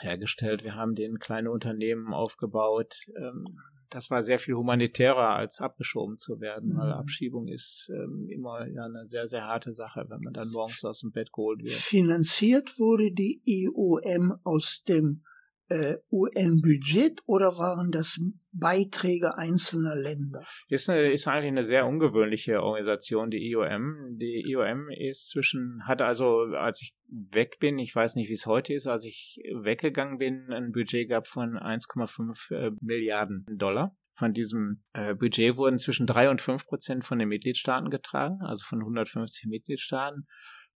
hergestellt, 0.00 0.64
wir 0.64 0.74
haben 0.74 0.94
den 0.94 1.18
kleine 1.18 1.50
Unternehmen 1.50 2.14
aufgebaut. 2.14 3.04
Ähm, 3.16 3.44
das 3.90 4.10
war 4.10 4.22
sehr 4.22 4.38
viel 4.38 4.54
humanitärer, 4.54 5.30
als 5.30 5.60
abgeschoben 5.60 6.16
zu 6.18 6.40
werden, 6.40 6.76
weil 6.76 6.88
mhm. 6.88 6.94
Abschiebung 6.94 7.48
ist 7.48 7.90
ähm, 7.92 8.28
immer 8.28 8.66
ja, 8.68 8.84
eine 8.84 9.06
sehr, 9.06 9.26
sehr 9.26 9.44
harte 9.44 9.74
Sache, 9.74 10.06
wenn 10.08 10.20
man 10.20 10.32
dann 10.32 10.48
morgens 10.50 10.84
aus 10.84 11.00
dem 11.00 11.10
Bett 11.10 11.32
geholt 11.32 11.62
wird. 11.62 11.74
Finanziert 11.74 12.78
wurde 12.78 13.10
die 13.12 13.42
IOM 13.44 14.38
aus 14.44 14.82
dem 14.88 15.22
äh, 15.70 15.98
UN-Budget 16.10 17.22
oder 17.26 17.56
waren 17.56 17.90
das 17.92 18.20
Beiträge 18.52 19.38
einzelner 19.38 19.94
Länder? 19.94 20.44
Ist, 20.68 20.90
eine, 20.90 21.10
ist 21.12 21.28
eigentlich 21.28 21.52
eine 21.52 21.62
sehr 21.62 21.86
ungewöhnliche 21.86 22.60
Organisation, 22.60 23.30
die 23.30 23.50
IOM. 23.50 24.18
Die 24.18 24.50
IOM 24.50 24.90
ist 24.90 25.30
zwischen, 25.30 25.86
hatte 25.86 26.04
also, 26.04 26.40
als 26.58 26.82
ich 26.82 26.94
weg 27.08 27.58
bin, 27.60 27.78
ich 27.78 27.94
weiß 27.94 28.16
nicht, 28.16 28.28
wie 28.28 28.34
es 28.34 28.46
heute 28.46 28.74
ist, 28.74 28.88
als 28.88 29.04
ich 29.04 29.40
weggegangen 29.54 30.18
bin, 30.18 30.52
ein 30.52 30.72
Budget 30.72 31.08
gab 31.08 31.28
von 31.28 31.56
1,5 31.56 32.52
äh, 32.52 32.70
Milliarden 32.80 33.46
Dollar. 33.56 33.96
Von 34.12 34.32
diesem 34.32 34.82
äh, 34.92 35.14
Budget 35.14 35.56
wurden 35.56 35.78
zwischen 35.78 36.06
drei 36.06 36.30
und 36.30 36.42
fünf 36.42 36.66
Prozent 36.66 37.04
von 37.04 37.20
den 37.20 37.28
Mitgliedstaaten 37.28 37.90
getragen, 37.90 38.40
also 38.42 38.64
von 38.64 38.80
150 38.80 39.46
Mitgliedstaaten. 39.46 40.26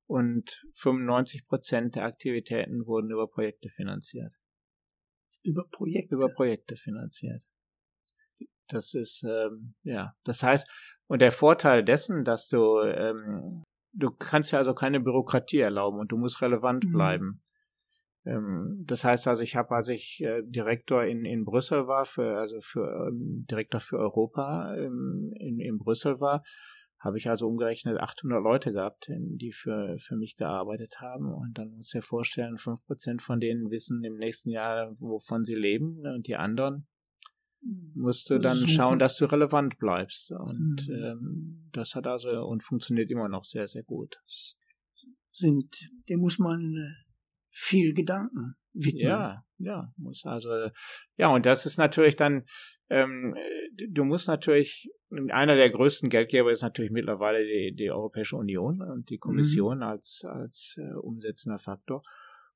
und 0.06 0.62
95 0.74 1.46
Prozent 1.46 1.96
der 1.96 2.04
Aktivitäten 2.04 2.86
wurden 2.86 3.10
über 3.10 3.26
Projekte 3.26 3.70
finanziert. 3.70 4.32
Über 5.44 5.64
Projekte? 5.70 6.14
Über 6.14 6.28
Projekte 6.28 6.76
finanziert. 6.76 7.42
Das 8.68 8.94
ist, 8.94 9.24
ähm, 9.24 9.74
ja, 9.82 10.16
das 10.24 10.42
heißt, 10.42 10.68
und 11.06 11.20
der 11.20 11.32
Vorteil 11.32 11.84
dessen, 11.84 12.24
dass 12.24 12.48
du, 12.48 12.80
ähm, 12.80 13.62
du 13.92 14.10
kannst 14.10 14.52
ja 14.52 14.58
also 14.58 14.74
keine 14.74 15.00
Bürokratie 15.00 15.60
erlauben 15.60 15.98
und 15.98 16.10
du 16.10 16.16
musst 16.16 16.40
relevant 16.40 16.84
mhm. 16.84 16.92
bleiben. 16.92 17.42
Ähm, 18.24 18.84
das 18.86 19.04
heißt 19.04 19.28
also, 19.28 19.42
ich 19.42 19.54
habe, 19.54 19.74
als 19.74 19.88
ich 19.90 20.22
äh, 20.22 20.42
Direktor 20.42 21.04
in, 21.04 21.26
in 21.26 21.44
Brüssel 21.44 21.86
war, 21.86 22.06
für, 22.06 22.38
also 22.38 22.60
für 22.60 23.08
ähm, 23.08 23.44
Direktor 23.50 23.80
für 23.80 23.98
Europa 23.98 24.74
ähm, 24.76 25.34
in, 25.38 25.60
in 25.60 25.78
Brüssel 25.78 26.20
war, 26.20 26.42
habe 27.04 27.18
ich 27.18 27.28
also 27.28 27.46
umgerechnet 27.46 27.98
800 27.98 28.42
Leute 28.42 28.72
gehabt, 28.72 29.08
die 29.10 29.52
für, 29.52 29.98
für 29.98 30.16
mich 30.16 30.36
gearbeitet 30.36 31.00
haben. 31.00 31.32
Und 31.32 31.58
dann 31.58 31.70
muss 31.76 31.88
ich 31.88 32.00
dir 32.00 32.02
vorstellen, 32.02 32.56
5% 32.56 33.20
von 33.20 33.40
denen 33.40 33.70
wissen 33.70 34.02
im 34.04 34.16
nächsten 34.16 34.48
Jahr, 34.48 34.90
wovon 34.98 35.44
sie 35.44 35.54
leben. 35.54 36.06
Und 36.06 36.26
die 36.26 36.36
anderen 36.36 36.86
musst 37.94 38.30
du 38.30 38.38
dann 38.38 38.56
schauen, 38.56 38.98
dass 38.98 39.18
du 39.18 39.26
relevant 39.26 39.78
bleibst. 39.78 40.32
Und 40.32 40.88
mhm. 40.88 40.94
ähm, 40.94 41.70
das 41.72 41.94
hat 41.94 42.06
also 42.06 42.30
und 42.46 42.62
funktioniert 42.62 43.10
immer 43.10 43.28
noch 43.28 43.44
sehr, 43.44 43.68
sehr 43.68 43.82
gut. 43.82 44.16
Sind, 45.30 45.90
dem 46.08 46.20
muss 46.20 46.38
man 46.38 46.74
äh, 46.74 47.04
viel 47.50 47.92
Gedanken 47.92 48.54
widmen. 48.72 49.02
Ja, 49.02 49.44
ja, 49.58 49.92
muss 49.96 50.24
also, 50.24 50.70
ja, 51.16 51.28
und 51.28 51.46
das 51.46 51.66
ist 51.66 51.76
natürlich 51.76 52.16
dann, 52.16 52.44
ähm, 52.88 53.34
du 53.88 54.04
musst 54.04 54.28
natürlich, 54.28 54.90
einer 55.30 55.56
der 55.56 55.70
größten 55.70 56.08
Geldgeber 56.08 56.50
ist 56.50 56.62
natürlich 56.62 56.90
mittlerweile 56.90 57.44
die, 57.44 57.74
die 57.74 57.90
Europäische 57.90 58.36
Union 58.36 58.80
und 58.82 59.10
die 59.10 59.18
Kommission 59.18 59.78
mhm. 59.78 59.82
als, 59.84 60.24
als 60.24 60.78
äh, 60.78 60.94
umsetzender 60.94 61.58
Faktor. 61.58 62.02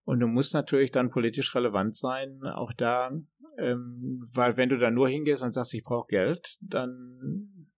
Und 0.05 0.21
du 0.21 0.27
musst 0.27 0.55
natürlich 0.55 0.91
dann 0.91 1.11
politisch 1.11 1.55
relevant 1.55 1.95
sein, 1.95 2.43
auch 2.43 2.73
da, 2.73 3.11
ähm, 3.59 4.25
weil 4.33 4.57
wenn 4.57 4.71
du 4.71 4.79
da 4.79 4.91
nur 4.91 5.09
hingehst 5.09 5.43
und 5.43 5.53
sagst, 5.53 5.75
ich 5.75 5.85
brauche 5.85 6.09
Geld, 6.09 6.57
dann 6.61 7.69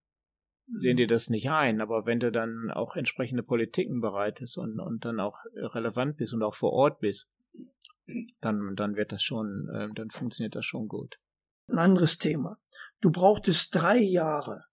sehen 0.73 0.97
die 0.97 1.07
das 1.07 1.29
nicht 1.29 1.49
ein. 1.49 1.81
Aber 1.81 2.05
wenn 2.05 2.19
du 2.19 2.31
dann 2.31 2.71
auch 2.71 2.95
entsprechende 2.95 3.43
Politiken 3.43 3.99
bereitest 3.99 4.57
und, 4.57 4.79
und 4.79 5.03
dann 5.03 5.19
auch 5.19 5.37
relevant 5.55 6.17
bist 6.17 6.33
und 6.33 6.43
auch 6.43 6.55
vor 6.55 6.71
Ort 6.71 6.99
bist, 6.99 7.29
dann, 8.39 8.75
dann 8.75 8.95
wird 8.95 9.11
das 9.11 9.23
schon, 9.23 9.69
äh, 9.73 9.89
dann 9.93 10.09
funktioniert 10.09 10.55
das 10.55 10.65
schon 10.65 10.87
gut. 10.87 11.19
Ein 11.67 11.77
anderes 11.77 12.17
Thema. 12.17 12.57
Du 12.99 13.11
brauchtest 13.11 13.75
drei 13.75 13.97
Jahre, 13.97 14.65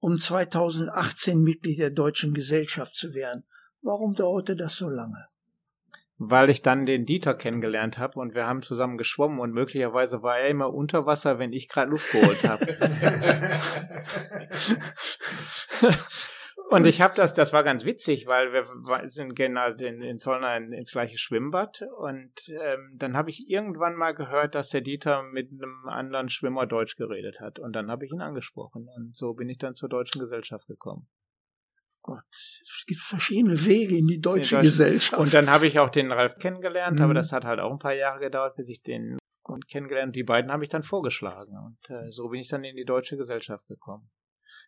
um 0.00 0.18
2018 0.18 1.40
Mitglied 1.40 1.78
der 1.78 1.90
Deutschen 1.90 2.34
Gesellschaft 2.34 2.94
zu 2.94 3.14
werden. 3.14 3.44
Warum 3.82 4.14
dauerte 4.14 4.56
das 4.56 4.76
so 4.76 4.88
lange? 4.88 5.26
Weil 6.18 6.50
ich 6.50 6.60
dann 6.60 6.84
den 6.84 7.06
Dieter 7.06 7.34
kennengelernt 7.34 7.96
habe 7.96 8.18
und 8.18 8.34
wir 8.34 8.46
haben 8.46 8.60
zusammen 8.60 8.98
geschwommen 8.98 9.40
und 9.40 9.52
möglicherweise 9.52 10.22
war 10.22 10.38
er 10.38 10.48
immer 10.48 10.74
unter 10.74 11.06
Wasser, 11.06 11.38
wenn 11.38 11.52
ich 11.52 11.68
gerade 11.68 11.90
Luft 11.90 12.10
geholt 12.10 12.44
habe. 12.44 12.66
Und 16.70 16.86
ich 16.86 17.00
habe 17.00 17.14
das, 17.16 17.34
das 17.34 17.52
war 17.52 17.64
ganz 17.64 17.84
witzig, 17.84 18.28
weil 18.28 18.52
wir 18.52 18.64
sind 19.08 19.34
genau 19.34 19.70
in, 19.70 20.00
in 20.02 20.18
Zollner 20.18 20.56
ins 20.56 20.92
gleiche 20.92 21.18
Schwimmbad 21.18 21.82
und 21.98 22.32
ähm, 22.48 22.92
dann 22.94 23.16
habe 23.16 23.30
ich 23.30 23.48
irgendwann 23.48 23.96
mal 23.96 24.14
gehört, 24.14 24.54
dass 24.54 24.68
der 24.68 24.80
Dieter 24.80 25.24
mit 25.24 25.50
einem 25.50 25.88
anderen 25.88 26.28
Schwimmer 26.28 26.66
Deutsch 26.66 26.94
geredet 26.94 27.40
hat 27.40 27.58
und 27.58 27.74
dann 27.74 27.90
habe 27.90 28.04
ich 28.04 28.12
ihn 28.12 28.20
angesprochen 28.20 28.88
und 28.96 29.16
so 29.16 29.34
bin 29.34 29.48
ich 29.48 29.58
dann 29.58 29.74
zur 29.74 29.88
deutschen 29.88 30.20
Gesellschaft 30.20 30.68
gekommen. 30.68 31.08
Gott, 32.02 32.22
es 32.30 32.84
gibt 32.86 33.00
verschiedene 33.00 33.66
Wege 33.66 33.98
in 33.98 34.06
die 34.06 34.20
deutsche 34.20 34.56
in 34.56 34.62
Gesellschaft. 34.62 35.20
Und 35.20 35.34
dann 35.34 35.50
habe 35.50 35.66
ich 35.66 35.80
auch 35.80 35.90
den 35.90 36.12
Ralf 36.12 36.38
kennengelernt, 36.38 36.98
mhm. 36.98 37.04
aber 37.04 37.14
das 37.14 37.32
hat 37.32 37.44
halt 37.44 37.58
auch 37.58 37.72
ein 37.72 37.78
paar 37.78 37.94
Jahre 37.94 38.20
gedauert, 38.20 38.54
bis 38.54 38.68
ich 38.68 38.80
den 38.80 39.18
kennengelernt. 39.68 40.14
Die 40.14 40.22
beiden 40.22 40.52
habe 40.52 40.62
ich 40.62 40.70
dann 40.70 40.84
vorgeschlagen 40.84 41.56
und 41.58 41.90
äh, 41.90 42.10
so 42.10 42.28
bin 42.28 42.40
ich 42.40 42.48
dann 42.48 42.62
in 42.62 42.76
die 42.76 42.84
deutsche 42.84 43.16
Gesellschaft 43.16 43.66
gekommen. 43.66 44.08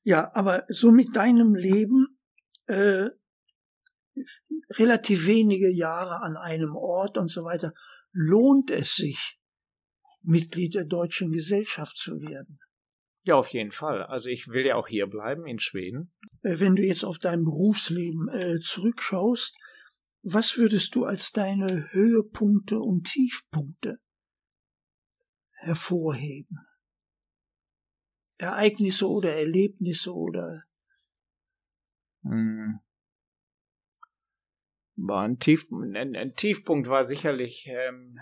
Ja, 0.04 0.30
aber 0.34 0.64
so 0.68 0.90
mit 0.90 1.14
deinem 1.14 1.54
Leben 1.54 2.18
äh, 2.66 3.08
relativ 4.70 5.26
wenige 5.26 5.70
Jahre 5.70 6.22
an 6.22 6.36
einem 6.36 6.74
Ort 6.76 7.18
und 7.18 7.28
so 7.28 7.44
weiter, 7.44 7.72
lohnt 8.12 8.70
es 8.70 8.96
sich, 8.96 9.38
Mitglied 10.22 10.74
der 10.74 10.84
deutschen 10.84 11.30
Gesellschaft 11.30 11.96
zu 11.96 12.20
werden? 12.20 12.58
Ja, 13.24 13.36
auf 13.36 13.48
jeden 13.48 13.70
Fall. 13.70 14.02
Also 14.02 14.30
ich 14.30 14.48
will 14.48 14.66
ja 14.66 14.74
auch 14.74 14.88
hier 14.88 15.06
bleiben 15.06 15.46
in 15.46 15.60
Schweden. 15.60 16.12
Äh, 16.42 16.58
wenn 16.58 16.74
du 16.74 16.82
jetzt 16.82 17.04
auf 17.04 17.18
dein 17.18 17.44
Berufsleben 17.44 18.28
äh, 18.28 18.58
zurückschaust, 18.58 19.56
was 20.22 20.56
würdest 20.56 20.94
du 20.94 21.04
als 21.04 21.30
deine 21.30 21.92
Höhepunkte 21.92 22.78
und 22.78 23.04
Tiefpunkte 23.04 23.98
hervorheben? 25.52 26.58
Ereignisse 28.42 29.08
oder 29.08 29.34
Erlebnisse 29.34 30.14
oder 30.14 30.62
hm. 32.24 32.80
War 34.96 35.22
ein, 35.22 35.38
Tief, 35.38 35.66
ein, 35.72 36.14
ein, 36.16 36.34
Tiefpunkt 36.34 36.88
war 36.88 37.04
sicherlich, 37.04 37.66
ähm, 37.68 38.18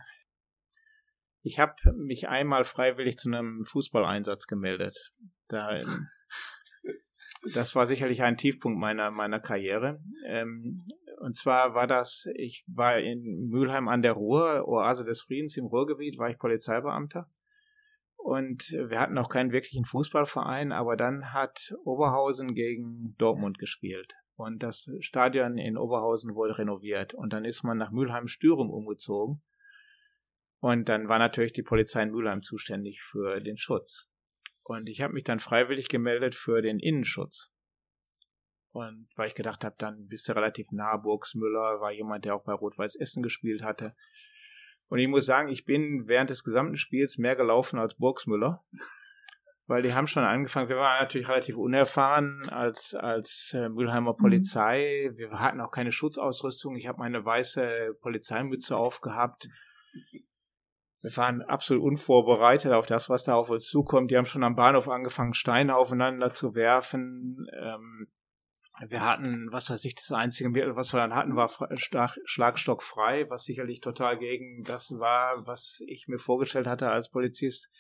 ich 1.43 1.59
habe 1.59 1.75
mich 1.95 2.29
einmal 2.29 2.65
freiwillig 2.65 3.17
zu 3.17 3.29
einem 3.29 3.65
Fußballeinsatz 3.65 4.47
gemeldet. 4.47 5.13
Da, 5.49 5.77
ähm, 5.77 6.09
das 7.55 7.75
war 7.75 7.87
sicherlich 7.87 8.23
ein 8.23 8.37
Tiefpunkt 8.37 8.79
meiner 8.79 9.11
meiner 9.11 9.41
Karriere. 9.41 10.01
Ähm, 10.27 10.87
und 11.19 11.37
zwar 11.37 11.75
war 11.75 11.87
das, 11.87 12.27
ich 12.35 12.65
war 12.67 12.99
in 12.99 13.49
Mülheim 13.49 13.89
an 13.89 14.01
der 14.01 14.13
Ruhr, 14.13 14.67
Oase 14.67 15.05
des 15.05 15.23
Friedens 15.23 15.57
im 15.57 15.67
Ruhrgebiet, 15.67 16.19
war 16.19 16.31
ich 16.31 16.39
Polizeibeamter. 16.39 17.29
Und 18.23 18.71
wir 18.71 19.01
hatten 19.01 19.19
auch 19.19 19.29
keinen 19.29 19.53
wirklichen 19.53 19.85
Fußballverein, 19.85 20.73
aber 20.73 20.97
dann 20.97 21.33
hat 21.33 21.75
Oberhausen 21.85 22.55
gegen 22.55 23.15
Dortmund 23.19 23.59
gespielt. 23.59 24.15
Und 24.37 24.63
das 24.63 24.91
Stadion 25.01 25.59
in 25.59 25.77
Oberhausen 25.77 26.35
wurde 26.35 26.59
renoviert. 26.59 27.15
Und 27.15 27.33
dann 27.33 27.45
ist 27.45 27.63
man 27.63 27.79
nach 27.79 27.91
Mülheim-Stürum 27.91 28.71
umgezogen. 28.71 29.43
Und 30.61 30.89
dann 30.89 31.09
war 31.09 31.19
natürlich 31.19 31.53
die 31.53 31.63
Polizei 31.63 32.03
in 32.03 32.11
Mülheim 32.11 32.43
zuständig 32.43 33.03
für 33.03 33.41
den 33.41 33.57
Schutz. 33.57 34.11
Und 34.63 34.89
ich 34.89 35.01
habe 35.01 35.15
mich 35.15 35.25
dann 35.25 35.41
freiwillig 35.41 35.89
gemeldet 35.89 36.35
für 36.35 36.63
den 36.63 36.79
Innenschutz. 36.79 37.53
Und 38.73 39.09
weil 39.17 39.29
ich 39.29 39.35
gedacht 39.35 39.65
habe, 39.65 39.75
dann 39.79 40.07
bist 40.07 40.29
du 40.29 40.33
relativ 40.33 40.71
nah. 40.71 40.97
Burgsmüller 40.97 41.81
war 41.81 41.91
jemand, 41.91 42.25
der 42.25 42.37
auch 42.37 42.45
bei 42.45 42.53
Rot-Weiß 42.53 42.97
Essen 42.97 43.23
gespielt 43.23 43.63
hatte. 43.63 43.97
Und 44.91 44.99
ich 44.99 45.09
muss 45.09 45.25
sagen, 45.25 45.49
ich 45.49 45.65
bin 45.65 46.09
während 46.09 46.31
des 46.31 46.43
gesamten 46.43 46.77
Spiels 46.77 47.17
mehr 47.17 47.37
gelaufen 47.37 47.79
als 47.79 47.95
Burgsmüller. 47.95 48.63
Weil 49.67 49.83
die 49.83 49.95
haben 49.95 50.09
schon 50.09 50.25
angefangen, 50.25 50.69
wir 50.69 50.79
waren 50.79 51.01
natürlich 51.01 51.29
relativ 51.29 51.57
unerfahren 51.57 52.49
als, 52.49 52.97
als 52.97 53.55
äh, 53.55 53.69
Mülheimer 53.69 54.15
mhm. 54.15 54.17
Polizei. 54.17 55.11
Wir 55.15 55.31
hatten 55.31 55.61
auch 55.61 55.71
keine 55.71 55.93
Schutzausrüstung. 55.93 56.75
Ich 56.75 56.89
habe 56.89 56.99
meine 56.99 57.25
weiße 57.25 57.95
Polizeimütze 58.01 58.77
aufgehabt. 58.77 59.49
Wir 61.03 61.17
waren 61.17 61.43
absolut 61.43 61.85
unvorbereitet 61.85 62.73
auf 62.73 62.87
das, 62.87 63.09
was 63.09 63.23
da 63.23 63.35
auf 63.35 63.49
uns 63.49 63.69
zukommt. 63.69 64.11
Die 64.11 64.17
haben 64.17 64.27
schon 64.27 64.43
am 64.43 64.57
Bahnhof 64.57 64.89
angefangen, 64.89 65.35
Steine 65.35 65.77
aufeinander 65.77 66.31
zu 66.31 66.57
werfen. 66.57 67.47
Ähm, 67.57 68.09
wir 68.89 69.05
hatten, 69.05 69.49
was 69.51 69.71
weiß 69.71 69.85
ich, 69.85 69.95
das 69.95 70.11
einzige 70.13 70.51
was 70.75 70.93
wir 70.93 71.01
dann 71.01 71.15
hatten, 71.15 71.37
war 71.37 71.51
schlagstockfrei, 71.77 73.29
was 73.29 73.45
sicherlich 73.45 73.81
total 73.81 74.19
gegen 74.19 74.63
das 74.65 74.91
war, 74.99 75.47
was 75.47 75.81
ich 75.87 76.07
mir 76.09 76.19
vorgestellt 76.19 76.67
hatte 76.67 76.91
als 76.91 77.11
Polizist. 77.11 77.71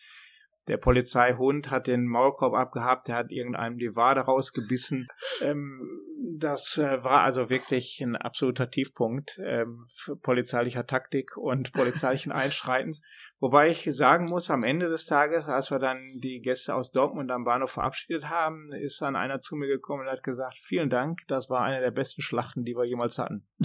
Der 0.68 0.76
Polizeihund 0.76 1.70
hat 1.70 1.86
den 1.86 2.06
Maulkorb 2.06 2.54
abgehabt, 2.54 3.08
der 3.08 3.16
hat 3.16 3.30
irgendeinem 3.30 3.78
die 3.78 3.96
Wade 3.96 4.20
rausgebissen. 4.20 5.08
Ähm, 5.40 6.00
das 6.38 6.76
äh, 6.76 7.02
war 7.02 7.22
also 7.22 7.50
wirklich 7.50 8.00
ein 8.02 8.14
absoluter 8.14 8.70
Tiefpunkt 8.70 9.40
ähm, 9.44 9.86
polizeilicher 10.22 10.86
Taktik 10.86 11.36
und 11.36 11.72
polizeilichen 11.72 12.30
Einschreitens. 12.30 13.02
Wobei 13.40 13.68
ich 13.70 13.88
sagen 13.90 14.26
muss, 14.26 14.50
am 14.50 14.62
Ende 14.64 14.90
des 14.90 15.07
Tages, 15.07 15.48
als 15.48 15.70
wir 15.70 15.79
dann 15.79 16.18
die 16.22 16.42
Gäste 16.42 16.74
aus 16.74 16.90
Dortmund 16.90 17.31
am 17.31 17.44
Bahnhof 17.44 17.70
verabschiedet 17.70 18.29
haben, 18.29 18.70
ist 18.72 19.00
dann 19.00 19.16
einer 19.16 19.40
zu 19.40 19.57
mir 19.57 19.66
gekommen 19.66 20.03
und 20.03 20.12
hat 20.12 20.22
gesagt, 20.22 20.59
vielen 20.59 20.90
Dank, 20.90 21.22
das 21.26 21.48
war 21.48 21.62
eine 21.62 21.81
der 21.81 21.90
besten 21.90 22.20
Schlachten, 22.20 22.64
die 22.64 22.76
wir 22.76 22.85
jemals 22.85 23.16
hatten. 23.16 23.48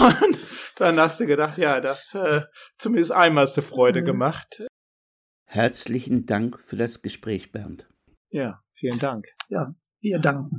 und 0.00 0.38
dann 0.76 0.98
hast 0.98 1.20
du 1.20 1.26
gedacht, 1.26 1.58
ja, 1.58 1.80
das 1.80 2.14
äh, 2.14 2.40
zumindest 2.78 3.12
einmal 3.12 3.44
hast 3.44 3.58
du 3.58 3.62
Freude 3.62 4.00
mhm. 4.00 4.06
gemacht. 4.06 4.66
Herzlichen 5.44 6.24
Dank 6.24 6.58
für 6.58 6.76
das 6.76 7.02
Gespräch, 7.02 7.52
Bernd. 7.52 7.86
Ja, 8.30 8.62
vielen 8.70 8.98
Dank. 8.98 9.26
Ja, 9.48 9.74
wir 10.00 10.18
danken. 10.18 10.56